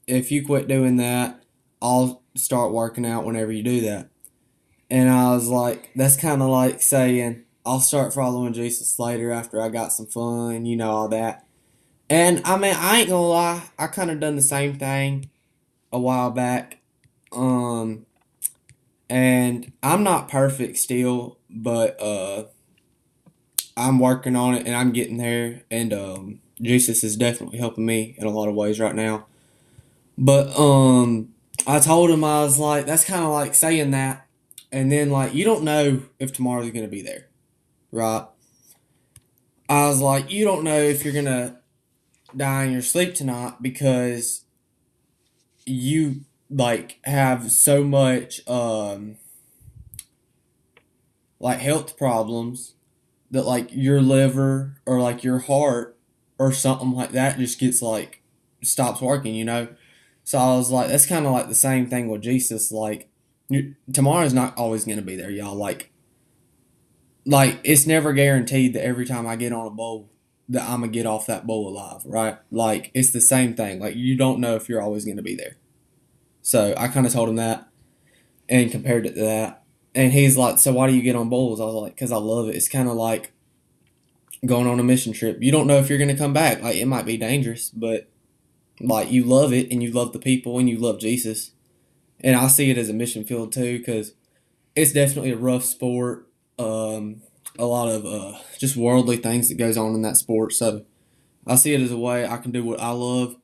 if 0.05 0.33
you 0.33 0.45
quit 0.45 0.67
doing 0.67 0.97
that, 0.97 1.41
I'll 1.81 2.21
start 2.35 2.73
working 2.73 3.05
out 3.05 3.23
whenever 3.23 3.53
you 3.53 3.63
do 3.63 3.79
that. 3.81 4.09
And 4.89 5.09
I 5.09 5.33
was 5.33 5.47
like, 5.47 5.91
that's 5.95 6.17
kind 6.17 6.41
of 6.41 6.49
like 6.49 6.81
saying, 6.81 7.45
I'll 7.65 7.79
start 7.79 8.13
following 8.13 8.51
Jesus 8.51 8.99
later 8.99 9.31
after 9.31 9.61
I 9.61 9.69
got 9.69 9.93
some 9.93 10.07
fun, 10.07 10.65
you 10.65 10.75
know, 10.75 10.91
all 10.91 11.07
that. 11.07 11.47
And 12.09 12.41
I 12.43 12.57
mean, 12.57 12.75
I 12.77 12.99
ain't 12.99 13.09
gonna 13.09 13.27
lie, 13.27 13.63
I 13.79 13.87
kind 13.87 14.11
of 14.11 14.19
done 14.19 14.35
the 14.35 14.41
same 14.41 14.77
thing 14.77 15.29
a 15.93 15.99
while 15.99 16.31
back. 16.31 16.79
Um, 17.31 18.05
and 19.09 19.71
I'm 19.81 20.03
not 20.03 20.27
perfect 20.27 20.77
still, 20.77 21.39
but 21.49 21.99
uh, 22.01 22.43
I'm 23.77 23.99
working 23.99 24.35
on 24.35 24.55
it 24.55 24.67
and 24.67 24.75
I'm 24.75 24.91
getting 24.91 25.15
there. 25.15 25.63
And 25.71 25.93
um, 25.93 26.41
Jesus 26.61 27.03
is 27.03 27.15
definitely 27.15 27.57
helping 27.57 27.85
me 27.85 28.15
in 28.17 28.25
a 28.25 28.29
lot 28.29 28.47
of 28.47 28.55
ways 28.55 28.79
right 28.79 28.95
now. 28.95 29.25
But 30.17 30.57
um, 30.57 31.33
I 31.67 31.79
told 31.79 32.09
him 32.09 32.23
I 32.23 32.41
was 32.41 32.57
like, 32.57 32.85
that's 32.85 33.03
kind 33.03 33.23
of 33.23 33.31
like 33.31 33.53
saying 33.53 33.91
that, 33.91 34.27
and 34.71 34.91
then 34.91 35.09
like 35.09 35.33
you 35.33 35.43
don't 35.43 35.63
know 35.63 36.03
if 36.19 36.33
tomorrow's 36.33 36.71
gonna 36.71 36.87
be 36.87 37.01
there, 37.01 37.27
right? 37.91 38.25
I 39.67 39.87
was 39.87 39.99
like, 39.99 40.31
you 40.31 40.45
don't 40.45 40.63
know 40.63 40.77
if 40.79 41.03
you're 41.03 41.13
gonna 41.13 41.59
die 42.35 42.65
in 42.65 42.71
your 42.71 42.81
sleep 42.81 43.15
tonight 43.15 43.55
because 43.61 44.45
you 45.65 46.21
like 46.49 46.99
have 47.03 47.51
so 47.51 47.83
much 47.83 48.47
um 48.47 49.17
like 51.39 51.59
health 51.59 51.97
problems 51.97 52.75
that 53.31 53.43
like 53.45 53.69
your 53.71 54.01
liver 54.01 54.77
or 54.85 55.01
like 55.01 55.23
your 55.23 55.39
heart 55.39 55.94
or 56.37 56.51
something 56.51 56.91
like 56.91 57.11
that 57.11 57.37
just 57.37 57.59
gets 57.59 57.81
like 57.81 58.21
stops 58.63 59.01
working, 59.01 59.35
you 59.35 59.45
know. 59.45 59.67
So 60.23 60.37
I 60.37 60.55
was 60.55 60.71
like, 60.71 60.89
that's 60.89 61.05
kind 61.05 61.25
of 61.25 61.31
like 61.31 61.47
the 61.47 61.55
same 61.55 61.87
thing 61.87 62.09
with 62.09 62.21
Jesus. 62.21 62.71
Like, 62.71 63.09
tomorrow's 63.93 64.33
not 64.33 64.57
always 64.57 64.85
gonna 64.85 65.01
be 65.01 65.15
there, 65.15 65.29
y'all. 65.29 65.55
Like, 65.55 65.91
like 67.25 67.59
it's 67.63 67.85
never 67.85 68.13
guaranteed 68.13 68.73
that 68.73 68.83
every 68.83 69.05
time 69.05 69.27
I 69.27 69.35
get 69.35 69.53
on 69.53 69.67
a 69.67 69.71
bowl 69.71 70.09
that 70.49 70.63
I'm 70.63 70.81
gonna 70.81 70.91
get 70.91 71.05
off 71.05 71.27
that 71.27 71.47
bowl 71.47 71.67
alive, 71.67 72.01
right? 72.05 72.37
Like, 72.51 72.91
it's 72.93 73.11
the 73.11 73.21
same 73.21 73.53
thing. 73.53 73.79
Like, 73.79 73.95
you 73.95 74.17
don't 74.17 74.39
know 74.39 74.55
if 74.55 74.67
you're 74.67 74.81
always 74.81 75.05
gonna 75.05 75.21
be 75.21 75.35
there. 75.35 75.57
So 76.41 76.73
I 76.77 76.87
kind 76.87 77.05
of 77.05 77.13
told 77.13 77.29
him 77.29 77.37
that 77.37 77.67
and 78.49 78.71
compared 78.71 79.05
it 79.05 79.15
to 79.15 79.21
that. 79.21 79.63
And 79.93 80.11
he's 80.11 80.37
like, 80.37 80.59
so 80.59 80.73
why 80.73 80.87
do 80.87 80.95
you 80.95 81.01
get 81.01 81.15
on 81.15 81.29
bowls? 81.29 81.61
I 81.61 81.65
was 81.65 81.75
like, 81.75 81.95
because 81.95 82.11
I 82.11 82.17
love 82.17 82.49
it. 82.49 82.55
It's 82.55 82.67
kind 82.67 82.89
of 82.89 82.95
like 82.95 83.31
going 84.45 84.67
on 84.67 84.79
a 84.79 84.83
mission 84.83 85.13
trip. 85.13 85.37
You 85.41 85.51
don't 85.51 85.67
know 85.67 85.77
if 85.77 85.89
you're 85.89 85.97
going 85.97 86.09
to 86.09 86.17
come 86.17 86.33
back. 86.33 86.61
Like, 86.61 86.75
it 86.75 86.85
might 86.85 87.05
be 87.05 87.17
dangerous, 87.17 87.69
but 87.69 88.09
like 88.79 89.11
you 89.11 89.23
love 89.23 89.53
it 89.53 89.71
and 89.71 89.81
you 89.81 89.91
love 89.91 90.13
the 90.13 90.19
people 90.19 90.59
and 90.59 90.69
you 90.69 90.77
love 90.77 90.99
Jesus. 90.99 91.51
And 92.19 92.35
I 92.35 92.47
see 92.47 92.69
it 92.69 92.77
as 92.77 92.89
a 92.89 92.93
mission 92.93 93.23
field 93.23 93.51
too 93.51 93.79
because 93.79 94.13
it's 94.75 94.93
definitely 94.93 95.31
a 95.31 95.37
rough 95.37 95.63
sport. 95.63 96.27
Um, 96.59 97.21
a 97.57 97.65
lot 97.65 97.89
of 97.89 98.05
uh, 98.05 98.39
just 98.57 98.75
worldly 98.75 99.17
things 99.17 99.49
that 99.49 99.55
goes 99.55 99.77
on 99.77 99.93
in 99.93 100.01
that 100.01 100.17
sport. 100.17 100.53
So 100.53 100.85
I 101.47 101.55
see 101.55 101.73
it 101.73 101.81
as 101.81 101.91
a 101.91 101.97
way 101.97 102.27
I 102.27 102.37
can 102.37 102.51
do 102.51 102.63
what 102.63 102.79
I 102.79 102.89
love, 102.89 103.35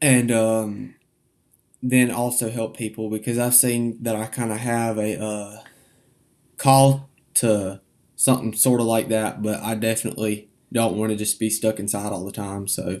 and 0.00 0.30
um, 0.30 0.94
then 1.82 2.10
also 2.10 2.50
help 2.50 2.76
people 2.76 3.08
because 3.08 3.38
I've 3.38 3.54
seen 3.54 4.02
that 4.02 4.14
I 4.14 4.26
kind 4.26 4.52
of 4.52 4.58
have 4.58 4.98
a 4.98 5.20
uh, 5.20 5.62
call 6.56 7.08
to 7.34 7.80
something 8.20 8.52
sort 8.52 8.82
of 8.82 8.86
like 8.86 9.08
that, 9.08 9.40
but 9.40 9.62
I 9.62 9.74
definitely 9.74 10.50
don't 10.70 10.94
want 10.94 11.08
to 11.10 11.16
just 11.16 11.40
be 11.40 11.48
stuck 11.48 11.80
inside 11.80 12.12
all 12.12 12.26
the 12.26 12.30
time. 12.30 12.68
So 12.68 13.00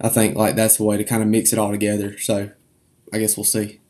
I 0.00 0.08
think 0.08 0.34
like 0.34 0.56
that's 0.56 0.78
the 0.78 0.84
way 0.84 0.96
to 0.96 1.04
kind 1.04 1.22
of 1.22 1.28
mix 1.28 1.52
it 1.52 1.58
all 1.58 1.70
together. 1.70 2.16
So 2.16 2.50
I 3.12 3.18
guess 3.18 3.36
we'll 3.36 3.44
see. 3.44 3.82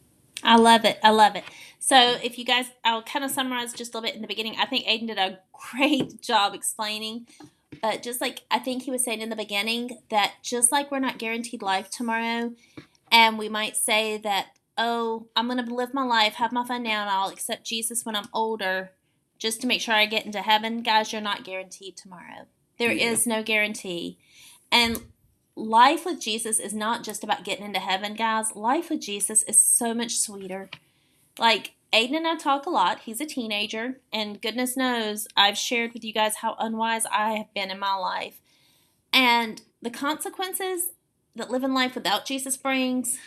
I 0.42 0.56
love 0.56 0.84
it. 0.84 0.98
I 1.04 1.10
love 1.10 1.36
it. 1.36 1.44
So 1.78 2.16
if 2.24 2.38
you 2.38 2.44
guys, 2.44 2.66
I'll 2.84 3.04
kind 3.04 3.24
of 3.24 3.30
summarize 3.30 3.72
just 3.72 3.94
a 3.94 3.98
little 3.98 4.08
bit 4.08 4.16
in 4.16 4.20
the 4.20 4.26
beginning. 4.26 4.56
I 4.58 4.66
think 4.66 4.84
Aiden 4.86 5.06
did 5.06 5.18
a 5.18 5.38
great 5.70 6.20
job 6.20 6.54
explaining. 6.54 7.28
Uh, 7.80 7.96
just 7.96 8.20
like 8.20 8.42
I 8.50 8.58
think 8.58 8.82
he 8.82 8.90
was 8.90 9.04
saying 9.04 9.20
in 9.20 9.28
the 9.28 9.36
beginning, 9.36 9.96
that 10.10 10.34
just 10.42 10.72
like 10.72 10.90
we're 10.90 10.98
not 10.98 11.18
guaranteed 11.18 11.62
life 11.62 11.88
tomorrow, 11.88 12.52
and 13.12 13.38
we 13.38 13.48
might 13.48 13.76
say 13.76 14.18
that, 14.18 14.46
oh, 14.76 15.28
I'm 15.36 15.46
going 15.46 15.64
to 15.64 15.72
live 15.72 15.94
my 15.94 16.04
life, 16.04 16.34
have 16.34 16.50
my 16.50 16.64
fun 16.66 16.82
now, 16.82 17.02
and 17.02 17.10
I'll 17.10 17.28
accept 17.28 17.64
Jesus 17.64 18.04
when 18.04 18.16
I'm 18.16 18.28
older 18.32 18.90
just 19.38 19.60
to 19.60 19.66
make 19.66 19.80
sure 19.80 19.94
I 19.94 20.06
get 20.06 20.26
into 20.26 20.42
heaven. 20.42 20.82
Guys, 20.82 21.12
you're 21.12 21.22
not 21.22 21.44
guaranteed 21.44 21.96
tomorrow. 21.96 22.46
There 22.78 22.92
yeah. 22.92 23.10
is 23.10 23.26
no 23.26 23.42
guarantee. 23.42 24.18
And 24.70 25.02
life 25.54 26.04
with 26.04 26.20
Jesus 26.20 26.58
is 26.58 26.74
not 26.74 27.02
just 27.02 27.24
about 27.24 27.44
getting 27.44 27.64
into 27.64 27.80
heaven, 27.80 28.14
guys. 28.14 28.54
Life 28.54 28.90
with 28.90 29.00
Jesus 29.00 29.42
is 29.44 29.62
so 29.62 29.94
much 29.94 30.18
sweeter. 30.18 30.70
Like, 31.38 31.72
Aiden 31.92 32.16
and 32.16 32.26
I 32.26 32.36
talk 32.36 32.66
a 32.66 32.70
lot. 32.70 33.00
He's 33.00 33.20
a 33.20 33.26
teenager, 33.26 34.00
and 34.12 34.42
goodness 34.42 34.76
knows 34.76 35.28
I've 35.36 35.56
shared 35.56 35.92
with 35.94 36.04
you 36.04 36.12
guys 36.12 36.36
how 36.36 36.56
unwise 36.58 37.06
I 37.06 37.34
have 37.34 37.54
been 37.54 37.70
in 37.70 37.78
my 37.78 37.94
life. 37.94 38.40
And 39.12 39.62
the 39.80 39.90
consequences 39.90 40.90
that 41.36 41.50
living 41.50 41.72
life 41.72 41.94
without 41.94 42.26
Jesus 42.26 42.56
brings 42.56 43.18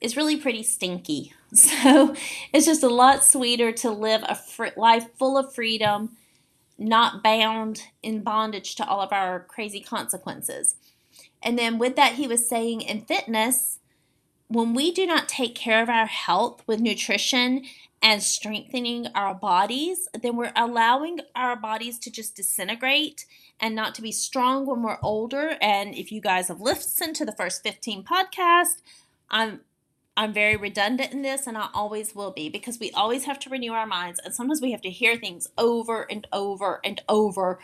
is 0.00 0.16
really 0.16 0.36
pretty 0.36 0.62
stinky. 0.62 1.32
So 1.84 2.14
it's 2.52 2.66
just 2.66 2.82
a 2.82 2.88
lot 2.88 3.22
sweeter 3.22 3.70
to 3.72 3.90
live 3.90 4.24
a 4.28 4.34
fr- 4.34 4.76
life 4.76 5.06
full 5.16 5.38
of 5.38 5.54
freedom, 5.54 6.16
not 6.76 7.22
bound 7.22 7.82
in 8.02 8.22
bondage 8.22 8.74
to 8.76 8.86
all 8.86 9.00
of 9.00 9.12
our 9.12 9.40
crazy 9.40 9.80
consequences. 9.80 10.74
And 11.42 11.56
then 11.56 11.78
with 11.78 11.94
that, 11.94 12.14
he 12.14 12.26
was 12.26 12.48
saying 12.48 12.80
in 12.80 13.02
fitness, 13.02 13.78
when 14.48 14.74
we 14.74 14.90
do 14.90 15.06
not 15.06 15.28
take 15.28 15.54
care 15.54 15.82
of 15.82 15.88
our 15.88 16.06
health 16.06 16.62
with 16.66 16.80
nutrition 16.80 17.64
and 18.02 18.22
strengthening 18.22 19.06
our 19.14 19.34
bodies, 19.34 20.08
then 20.20 20.36
we're 20.36 20.52
allowing 20.56 21.20
our 21.34 21.56
bodies 21.56 21.98
to 22.00 22.10
just 22.10 22.36
disintegrate 22.36 23.26
and 23.60 23.74
not 23.74 23.94
to 23.94 24.02
be 24.02 24.12
strong 24.12 24.66
when 24.66 24.82
we're 24.82 24.98
older. 25.02 25.56
And 25.60 25.94
if 25.94 26.10
you 26.10 26.20
guys 26.20 26.48
have 26.48 26.60
listened 26.60 27.16
to 27.16 27.24
the 27.24 27.32
first 27.32 27.62
15 27.62 28.04
podcasts, 28.04 28.82
I'm 29.30 29.60
I'm 30.16 30.32
very 30.32 30.56
redundant 30.56 31.12
in 31.12 31.22
this 31.22 31.46
and 31.46 31.58
I 31.58 31.68
always 31.74 32.14
will 32.14 32.30
be 32.30 32.48
because 32.48 32.78
we 32.78 32.90
always 32.92 33.24
have 33.24 33.38
to 33.40 33.50
renew 33.50 33.72
our 33.72 33.86
minds 33.86 34.20
and 34.24 34.34
sometimes 34.34 34.60
we 34.60 34.72
have 34.72 34.82
to 34.82 34.90
hear 34.90 35.16
things 35.16 35.48
over 35.58 36.02
and 36.10 36.26
over 36.32 36.80
and 36.84 37.02
over 37.08 37.58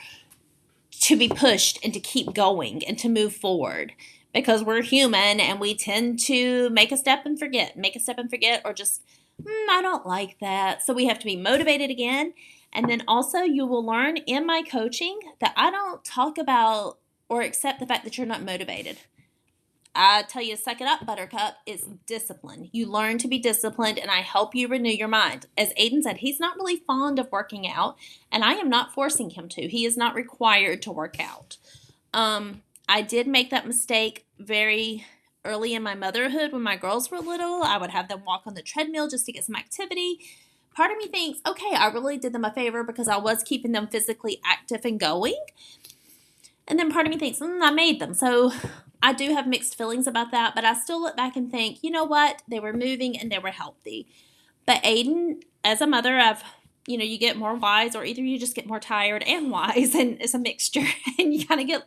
to 1.02 1.16
be 1.16 1.28
pushed 1.28 1.78
and 1.84 1.94
to 1.94 2.00
keep 2.00 2.34
going 2.34 2.84
and 2.86 2.98
to 2.98 3.08
move 3.08 3.34
forward 3.34 3.92
because 4.34 4.64
we're 4.64 4.82
human 4.82 5.40
and 5.40 5.60
we 5.60 5.74
tend 5.74 6.18
to 6.20 6.70
make 6.70 6.92
a 6.92 6.96
step 6.96 7.24
and 7.24 7.38
forget, 7.38 7.76
make 7.76 7.96
a 7.96 8.00
step 8.00 8.18
and 8.18 8.30
forget 8.30 8.62
or 8.64 8.72
just 8.72 9.02
mm, 9.42 9.68
I 9.70 9.80
don't 9.80 10.06
like 10.06 10.38
that. 10.40 10.82
So 10.82 10.92
we 10.92 11.06
have 11.06 11.18
to 11.20 11.24
be 11.24 11.36
motivated 11.36 11.90
again 11.90 12.34
and 12.72 12.88
then 12.88 13.02
also, 13.08 13.38
you 13.40 13.66
will 13.66 13.84
learn 13.84 14.16
in 14.16 14.46
my 14.46 14.62
coaching 14.62 15.18
that 15.40 15.54
I 15.56 15.70
don't 15.70 16.04
talk 16.04 16.38
about 16.38 16.98
or 17.28 17.42
accept 17.42 17.80
the 17.80 17.86
fact 17.86 18.04
that 18.04 18.16
you're 18.16 18.26
not 18.26 18.42
motivated. 18.42 18.98
I 19.94 20.22
tell 20.22 20.42
you, 20.42 20.57
suck 20.57 20.81
it 20.81 20.87
up, 20.87 21.05
Buttercup. 21.05 21.57
It's 21.66 21.85
discipline. 22.07 22.68
You 22.72 22.87
learn 22.87 23.18
to 23.18 23.29
be 23.29 23.38
disciplined, 23.38 23.98
and 23.98 24.11
I 24.11 24.20
help 24.20 24.55
you 24.55 24.68
renew 24.68 24.90
your 24.90 25.09
mind. 25.09 25.46
As 25.59 25.72
Aiden 25.74 26.03
said, 26.03 26.18
he's 26.18 26.38
not 26.38 26.57
really 26.57 26.76
fond 26.76 27.18
of 27.18 27.33
working 27.33 27.68
out, 27.68 27.96
and 28.31 28.44
I 28.44 28.53
am 28.55 28.68
not 28.68 28.94
forcing 28.94 29.31
him 29.31 29.48
to. 29.50 29.68
He 29.68 29.85
is 29.85 29.96
not 29.96 30.14
required 30.14 30.83
to 30.83 30.92
work 30.92 31.16
out. 31.18 31.57
Um, 32.14 32.62
I 32.88 33.03
did 33.03 33.26
make 33.26 33.50
that 33.50 33.66
mistake 33.66 34.26
very 34.38 35.05
early 35.44 35.74
in 35.74 35.83
my 35.83 35.94
motherhood 35.94 36.53
when 36.53 36.62
my 36.62 36.76
girls 36.76 37.11
were 37.11 37.18
little. 37.18 37.62
I 37.62 37.79
would 37.79 37.90
have 37.90 38.09
them 38.09 38.24
walk 38.24 38.42
on 38.46 38.55
the 38.55 38.62
treadmill 38.62 39.09
just 39.09 39.26
to 39.26 39.33
get 39.33 39.44
some 39.44 39.57
activity 39.57 40.20
part 40.74 40.92
of 40.92 40.98
me 40.98 41.09
thinks, 41.09 41.40
okay, 41.46 41.74
I 41.74 41.88
really 41.88 42.18
did 42.18 42.33
them 42.33 42.44
a 42.44 42.53
favor 42.53 42.83
because 42.83 43.09
I 43.09 43.16
was 43.16 43.42
keeping 43.42 43.72
them 43.72 43.88
physically 43.88 44.40
active 44.44 44.85
and 44.85 44.98
going. 44.98 45.35
And 46.66 46.79
then 46.79 46.90
part 46.90 47.07
of 47.07 47.11
me 47.12 47.18
thinks, 47.18 47.38
mm, 47.38 47.61
I 47.62 47.70
made 47.70 48.00
them. 48.00 48.14
So 48.14 48.53
I 49.02 49.12
do 49.12 49.32
have 49.34 49.46
mixed 49.46 49.76
feelings 49.76 50.06
about 50.06 50.30
that, 50.30 50.54
but 50.54 50.64
I 50.64 50.74
still 50.74 51.00
look 51.00 51.16
back 51.16 51.36
and 51.36 51.50
think, 51.50 51.82
you 51.82 51.90
know 51.90 52.04
what? 52.04 52.42
They 52.48 52.60
were 52.60 52.72
moving 52.72 53.18
and 53.18 53.32
they 53.32 53.38
were 53.38 53.50
healthy. 53.50 54.06
But 54.66 54.82
Aiden, 54.82 55.42
as 55.64 55.80
a 55.80 55.86
mother, 55.86 56.18
I've 56.18 56.42
you 56.86 56.98
know, 56.98 57.04
you 57.04 57.18
get 57.18 57.36
more 57.36 57.54
wise, 57.54 57.94
or 57.94 58.04
either 58.04 58.22
you 58.22 58.38
just 58.38 58.56
get 58.56 58.66
more 58.66 58.80
tired 58.80 59.22
and 59.24 59.50
wise, 59.50 59.94
and 59.94 60.20
it's 60.20 60.34
a 60.34 60.38
mixture, 60.38 60.86
and 61.18 61.32
you 61.32 61.46
kind 61.46 61.60
of 61.60 61.66
get 61.66 61.84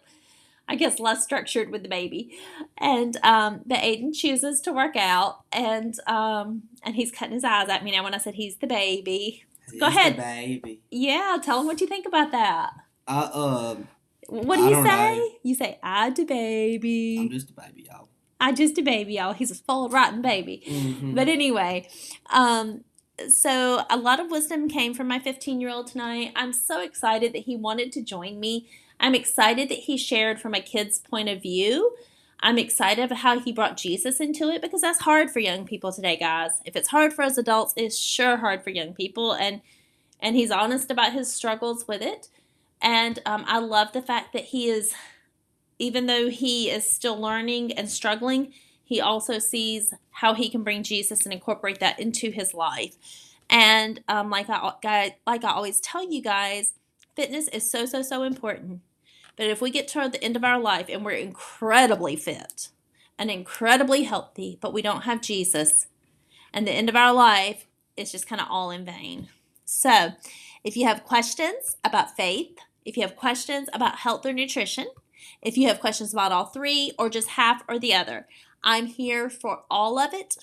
I 0.67 0.76
guess 0.76 0.97
less 0.99 1.23
structured 1.23 1.71
with 1.71 1.84
the 1.84 1.89
baby, 1.89 2.38
and 2.78 3.17
um, 3.23 3.62
but 3.65 3.80
Aiden 3.80 4.15
chooses 4.15 4.62
to 4.62 4.71
work 4.71 4.95
out, 4.95 5.41
and 5.52 5.99
um, 6.08 6.63
and 6.84 6.95
he's 6.95 7.12
cutting 7.12 7.34
his 7.34 7.43
eyes 7.43 7.69
at 7.69 7.84
me 7.84 7.91
now 7.91 8.04
when 8.04 8.13
I 8.13 8.17
said 8.17 8.36
he's 8.36 8.58
the 8.58 8.67
baby. 8.67 9.43
Go 9.80 9.88
ahead. 9.88 10.13
the 10.13 10.21
baby. 10.21 10.82
Yeah, 10.89 11.38
tell 11.43 11.60
him 11.60 11.67
what 11.67 11.82
you 11.82 11.88
think 11.88 12.06
about 12.06 12.32
that. 12.32 12.71
I 13.08 13.23
um, 13.23 13.88
What 14.27 14.57
do 14.57 14.65
I 14.65 14.69
you 14.69 14.75
say? 14.75 15.17
know. 15.17 15.29
You 15.43 15.55
say 15.55 15.79
I 15.83 16.09
the 16.09 16.23
baby. 16.25 17.17
I'm 17.19 17.29
just 17.29 17.49
a 17.49 17.53
baby, 17.53 17.88
y'all. 17.89 18.09
I 18.39 18.51
just 18.51 18.77
a 18.77 18.81
baby, 18.81 19.13
y'all. 19.13 19.33
He's 19.33 19.51
a 19.51 19.55
spoiled 19.55 19.93
rotten 19.93 20.21
baby. 20.21 20.63
Mhm. 20.67 21.15
But 21.15 21.27
anyway, 21.29 21.88
um, 22.31 22.83
so 23.29 23.86
a 23.89 23.97
lot 23.97 24.19
of 24.19 24.29
wisdom 24.31 24.67
came 24.67 24.93
from 24.93 25.07
my 25.07 25.19
15 25.19 25.62
year 25.62 25.69
old 25.69 25.88
tonight. 25.88 26.31
I'm 26.36 26.51
so 26.53 26.81
excited 26.81 27.33
that 27.33 27.43
he 27.43 27.55
wanted 27.55 27.91
to 27.93 28.01
join 28.01 28.39
me. 28.39 28.67
I'm 28.99 29.15
excited 29.15 29.69
that 29.69 29.79
he 29.79 29.97
shared 29.97 30.41
from 30.41 30.53
a 30.53 30.62
kid's 30.62 30.99
point 30.99 31.29
of 31.29 31.41
view. 31.41 31.95
I'm 32.39 32.57
excited 32.57 33.05
about 33.05 33.19
how 33.19 33.39
he 33.39 33.53
brought 33.53 33.77
Jesus 33.77 34.19
into 34.19 34.49
it 34.49 34.62
because 34.62 34.81
that's 34.81 34.99
hard 34.99 35.31
for 35.31 35.39
young 35.39 35.65
people 35.65 35.93
today, 35.93 36.17
guys. 36.17 36.59
If 36.65 36.75
it's 36.75 36.89
hard 36.89 37.13
for 37.13 37.21
us 37.23 37.38
adults, 37.38 37.73
it's 37.77 37.97
sure 37.97 38.38
hard 38.38 38.63
for 38.63 38.69
young 38.69 38.93
people. 38.93 39.33
And 39.33 39.62
and 40.19 40.36
he's 40.36 40.51
honest 40.51 40.89
about 40.91 41.13
his 41.13 41.31
struggles 41.31 41.88
with 41.88 42.01
it. 42.01 42.27
And 42.84 43.19
um, 43.26 43.46
I 43.48 43.60
love 43.60 43.93
the 43.93 44.02
fact 44.02 44.34
that 44.34 44.43
he 44.46 44.67
is, 44.67 44.93
even 45.80 46.06
though 46.06 46.30
he 46.30 46.69
is 46.69 46.88
still 46.88 47.19
learning 47.19 47.72
and 47.72 47.89
struggling, 47.89 48.54
he 48.84 49.00
also 49.00 49.39
sees 49.39 49.93
how 50.12 50.34
he 50.34 50.50
can 50.50 50.63
bring 50.63 50.84
Jesus 50.84 51.24
and 51.24 51.34
incorporate 51.34 51.80
that 51.80 52.00
into 52.00 52.30
his 52.30 52.54
life. 52.54 52.96
And 53.50 54.04
um, 54.08 54.30
like 54.30 54.50
I 54.50 55.15
like 55.26 55.43
I 55.43 55.52
always 55.52 55.80
tell 55.80 56.08
you 56.08 56.22
guys, 56.22 56.74
fitness 57.15 57.48
is 57.48 57.69
so 57.72 57.86
so 57.86 58.02
so 58.02 58.24
important. 58.24 58.82
But 59.36 59.48
if 59.48 59.62
we 59.62 59.72
get 59.72 59.88
toward 59.88 60.12
the 60.12 60.24
end 60.24 60.36
of 60.36 60.43
our 60.43 60.60
life 60.60 60.88
and 60.89 61.04
we're 61.04 61.12
incredibly 61.12 62.15
fit 62.15 62.69
and 63.17 63.32
incredibly 63.32 64.04
healthy, 64.04 64.58
but 64.62 64.74
we 64.74 64.82
don't 64.82 65.04
have 65.04 65.22
Jesus, 65.22 65.88
and 66.54 66.67
the 66.67 66.72
end 66.72 66.89
of 66.89 66.96
our 66.96 67.13
life 67.13 67.65
is 67.96 68.12
just 68.12 68.28
kind 68.28 68.41
of 68.41 68.48
all 68.50 68.72
in 68.72 68.86
vain. 68.86 69.30
So, 69.65 70.12
if 70.63 70.76
you 70.78 70.86
have 70.86 71.04
questions 71.04 71.78
about 71.84 72.15
faith, 72.15 72.58
if 72.86 72.98
you 72.98 73.04
have 73.04 73.15
questions 73.15 73.69
about 73.74 74.00
health 74.00 74.26
or 74.26 74.34
nutrition, 74.34 74.88
if 75.41 75.58
you 75.58 75.67
have 75.67 75.80
questions 75.80 76.13
about 76.13 76.32
all 76.32 76.46
three 76.46 76.91
or 76.98 77.10
just 77.10 77.30
half 77.30 77.63
or 77.67 77.80
the 77.80 77.93
other, 77.93 78.28
I'm 78.63 78.86
here 78.86 79.30
for 79.30 79.63
all 79.69 80.00
of 80.00 80.13
it. 80.13 80.38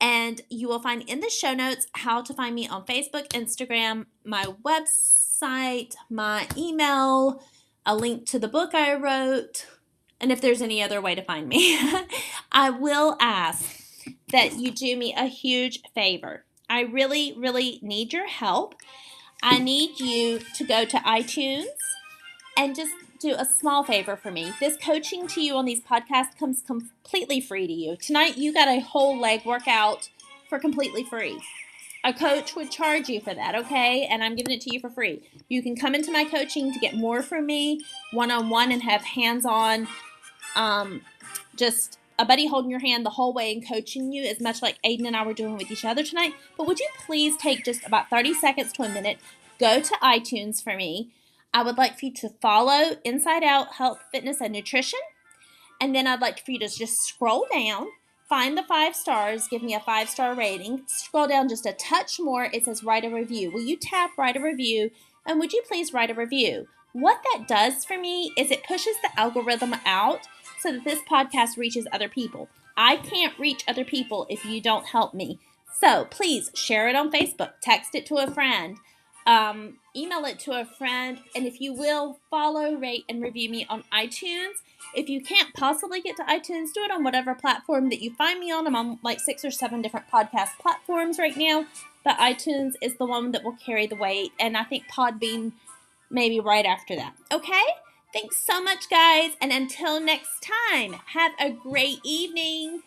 And 0.00 0.40
you 0.50 0.68
will 0.68 0.80
find 0.80 1.08
in 1.08 1.20
the 1.20 1.30
show 1.30 1.54
notes 1.54 1.86
how 1.92 2.22
to 2.22 2.34
find 2.34 2.54
me 2.54 2.66
on 2.66 2.84
Facebook, 2.84 3.28
Instagram, 3.28 4.06
my 4.24 4.46
website, 4.64 5.94
my 6.10 6.48
email, 6.56 7.40
a 7.86 7.94
link 7.94 8.26
to 8.26 8.38
the 8.38 8.48
book 8.48 8.74
I 8.74 8.94
wrote, 8.94 9.66
and 10.20 10.30
if 10.30 10.40
there's 10.40 10.62
any 10.62 10.82
other 10.82 11.00
way 11.00 11.14
to 11.14 11.22
find 11.22 11.48
me. 11.48 11.78
I 12.52 12.70
will 12.70 13.16
ask 13.20 13.80
that 14.30 14.54
you 14.54 14.70
do 14.70 14.96
me 14.96 15.14
a 15.16 15.26
huge 15.26 15.82
favor. 15.94 16.44
I 16.68 16.82
really, 16.82 17.34
really 17.36 17.78
need 17.82 18.12
your 18.12 18.28
help. 18.28 18.74
I 19.42 19.58
need 19.58 19.98
you 19.98 20.38
to 20.38 20.64
go 20.64 20.84
to 20.84 20.96
iTunes 20.98 21.66
and 22.56 22.76
just 22.76 22.92
do 23.18 23.34
a 23.36 23.44
small 23.44 23.82
favor 23.82 24.16
for 24.16 24.30
me. 24.30 24.52
This 24.60 24.76
coaching 24.76 25.26
to 25.28 25.40
you 25.40 25.56
on 25.56 25.64
these 25.64 25.80
podcasts 25.80 26.36
comes 26.38 26.62
completely 26.62 27.40
free 27.40 27.66
to 27.66 27.72
you. 27.72 27.96
Tonight, 27.96 28.36
you 28.36 28.52
got 28.52 28.68
a 28.68 28.80
whole 28.80 29.18
leg 29.18 29.44
workout 29.44 30.10
for 30.48 30.58
completely 30.58 31.02
free. 31.04 31.40
A 32.04 32.12
coach 32.12 32.56
would 32.56 32.70
charge 32.70 33.08
you 33.08 33.20
for 33.20 33.32
that, 33.32 33.54
okay? 33.54 34.06
And 34.10 34.24
I'm 34.24 34.34
giving 34.34 34.52
it 34.52 34.60
to 34.62 34.74
you 34.74 34.80
for 34.80 34.90
free. 34.90 35.22
You 35.48 35.62
can 35.62 35.76
come 35.76 35.94
into 35.94 36.10
my 36.10 36.24
coaching 36.24 36.72
to 36.72 36.78
get 36.80 36.94
more 36.94 37.22
from 37.22 37.46
me 37.46 37.84
one 38.12 38.30
on 38.30 38.48
one 38.48 38.72
and 38.72 38.82
have 38.82 39.02
hands 39.02 39.46
on, 39.46 39.86
um, 40.56 41.02
just 41.56 41.98
a 42.22 42.24
buddy 42.24 42.46
holding 42.46 42.70
your 42.70 42.78
hand 42.78 43.04
the 43.04 43.10
whole 43.10 43.34
way 43.34 43.52
and 43.52 43.66
coaching 43.66 44.12
you 44.12 44.22
as 44.22 44.40
much 44.40 44.62
like 44.62 44.80
Aiden 44.82 45.08
and 45.08 45.16
I 45.16 45.26
were 45.26 45.34
doing 45.34 45.56
with 45.56 45.72
each 45.72 45.84
other 45.84 46.04
tonight. 46.04 46.32
But 46.56 46.68
would 46.68 46.78
you 46.78 46.88
please 47.04 47.36
take 47.36 47.64
just 47.64 47.84
about 47.84 48.10
30 48.10 48.32
seconds 48.34 48.72
to 48.74 48.84
a 48.84 48.88
minute, 48.88 49.18
go 49.58 49.80
to 49.80 49.94
iTunes 49.94 50.62
for 50.62 50.76
me. 50.76 51.10
I 51.52 51.64
would 51.64 51.76
like 51.76 51.98
for 51.98 52.06
you 52.06 52.12
to 52.14 52.28
follow 52.40 52.92
Inside 53.04 53.42
Out 53.42 53.74
Health, 53.74 54.04
Fitness, 54.12 54.40
and 54.40 54.52
Nutrition. 54.52 55.00
And 55.80 55.92
then 55.96 56.06
I'd 56.06 56.20
like 56.20 56.44
for 56.44 56.52
you 56.52 56.60
to 56.60 56.68
just 56.68 57.02
scroll 57.02 57.44
down, 57.52 57.88
find 58.28 58.56
the 58.56 58.62
five 58.62 58.94
stars, 58.94 59.48
give 59.48 59.64
me 59.64 59.74
a 59.74 59.80
five 59.80 60.08
star 60.08 60.32
rating. 60.32 60.84
Scroll 60.86 61.26
down 61.26 61.48
just 61.48 61.66
a 61.66 61.72
touch 61.72 62.20
more. 62.20 62.44
It 62.44 62.66
says 62.66 62.84
write 62.84 63.04
a 63.04 63.10
review. 63.10 63.50
Will 63.50 63.62
you 63.62 63.76
tap 63.76 64.12
write 64.16 64.36
a 64.36 64.40
review? 64.40 64.92
And 65.26 65.40
would 65.40 65.52
you 65.52 65.62
please 65.66 65.92
write 65.92 66.10
a 66.10 66.14
review? 66.14 66.68
What 66.92 67.20
that 67.32 67.48
does 67.48 67.84
for 67.84 67.98
me 67.98 68.32
is 68.38 68.52
it 68.52 68.64
pushes 68.64 68.94
the 69.02 69.18
algorithm 69.18 69.74
out 69.84 70.28
so 70.62 70.72
that 70.72 70.84
this 70.84 71.00
podcast 71.00 71.56
reaches 71.56 71.86
other 71.92 72.08
people. 72.08 72.48
I 72.76 72.96
can't 72.96 73.38
reach 73.38 73.64
other 73.68 73.84
people 73.84 74.26
if 74.30 74.44
you 74.44 74.60
don't 74.60 74.86
help 74.86 75.12
me. 75.12 75.38
So 75.78 76.06
please 76.06 76.50
share 76.54 76.88
it 76.88 76.96
on 76.96 77.10
Facebook, 77.10 77.54
text 77.60 77.94
it 77.94 78.06
to 78.06 78.16
a 78.16 78.30
friend, 78.30 78.78
um, 79.26 79.78
email 79.96 80.24
it 80.24 80.38
to 80.40 80.52
a 80.52 80.64
friend, 80.64 81.18
and 81.34 81.46
if 81.46 81.60
you 81.60 81.72
will, 81.72 82.18
follow, 82.30 82.74
rate, 82.74 83.04
and 83.08 83.22
review 83.22 83.48
me 83.48 83.66
on 83.68 83.84
iTunes. 83.92 84.54
If 84.94 85.08
you 85.08 85.20
can't 85.20 85.54
possibly 85.54 86.00
get 86.00 86.16
to 86.16 86.22
iTunes, 86.22 86.72
do 86.72 86.82
it 86.82 86.90
on 86.90 87.04
whatever 87.04 87.34
platform 87.34 87.88
that 87.90 88.02
you 88.02 88.14
find 88.14 88.38
me 88.38 88.52
on. 88.52 88.66
I'm 88.66 88.76
on 88.76 88.98
like 89.02 89.20
six 89.20 89.44
or 89.44 89.50
seven 89.50 89.82
different 89.82 90.08
podcast 90.08 90.58
platforms 90.60 91.18
right 91.18 91.36
now, 91.36 91.66
but 92.04 92.18
iTunes 92.18 92.72
is 92.80 92.96
the 92.96 93.06
one 93.06 93.32
that 93.32 93.44
will 93.44 93.56
carry 93.56 93.86
the 93.86 93.96
weight, 93.96 94.32
and 94.38 94.56
I 94.56 94.64
think 94.64 94.84
Podbean 94.88 95.52
maybe 96.10 96.40
right 96.40 96.66
after 96.66 96.94
that. 96.96 97.14
Okay? 97.32 97.62
Thanks 98.12 98.44
so 98.44 98.62
much, 98.62 98.90
guys, 98.90 99.32
and 99.40 99.52
until 99.52 99.98
next 99.98 100.46
time, 100.70 100.96
have 101.14 101.32
a 101.40 101.50
great 101.50 102.00
evening. 102.04 102.82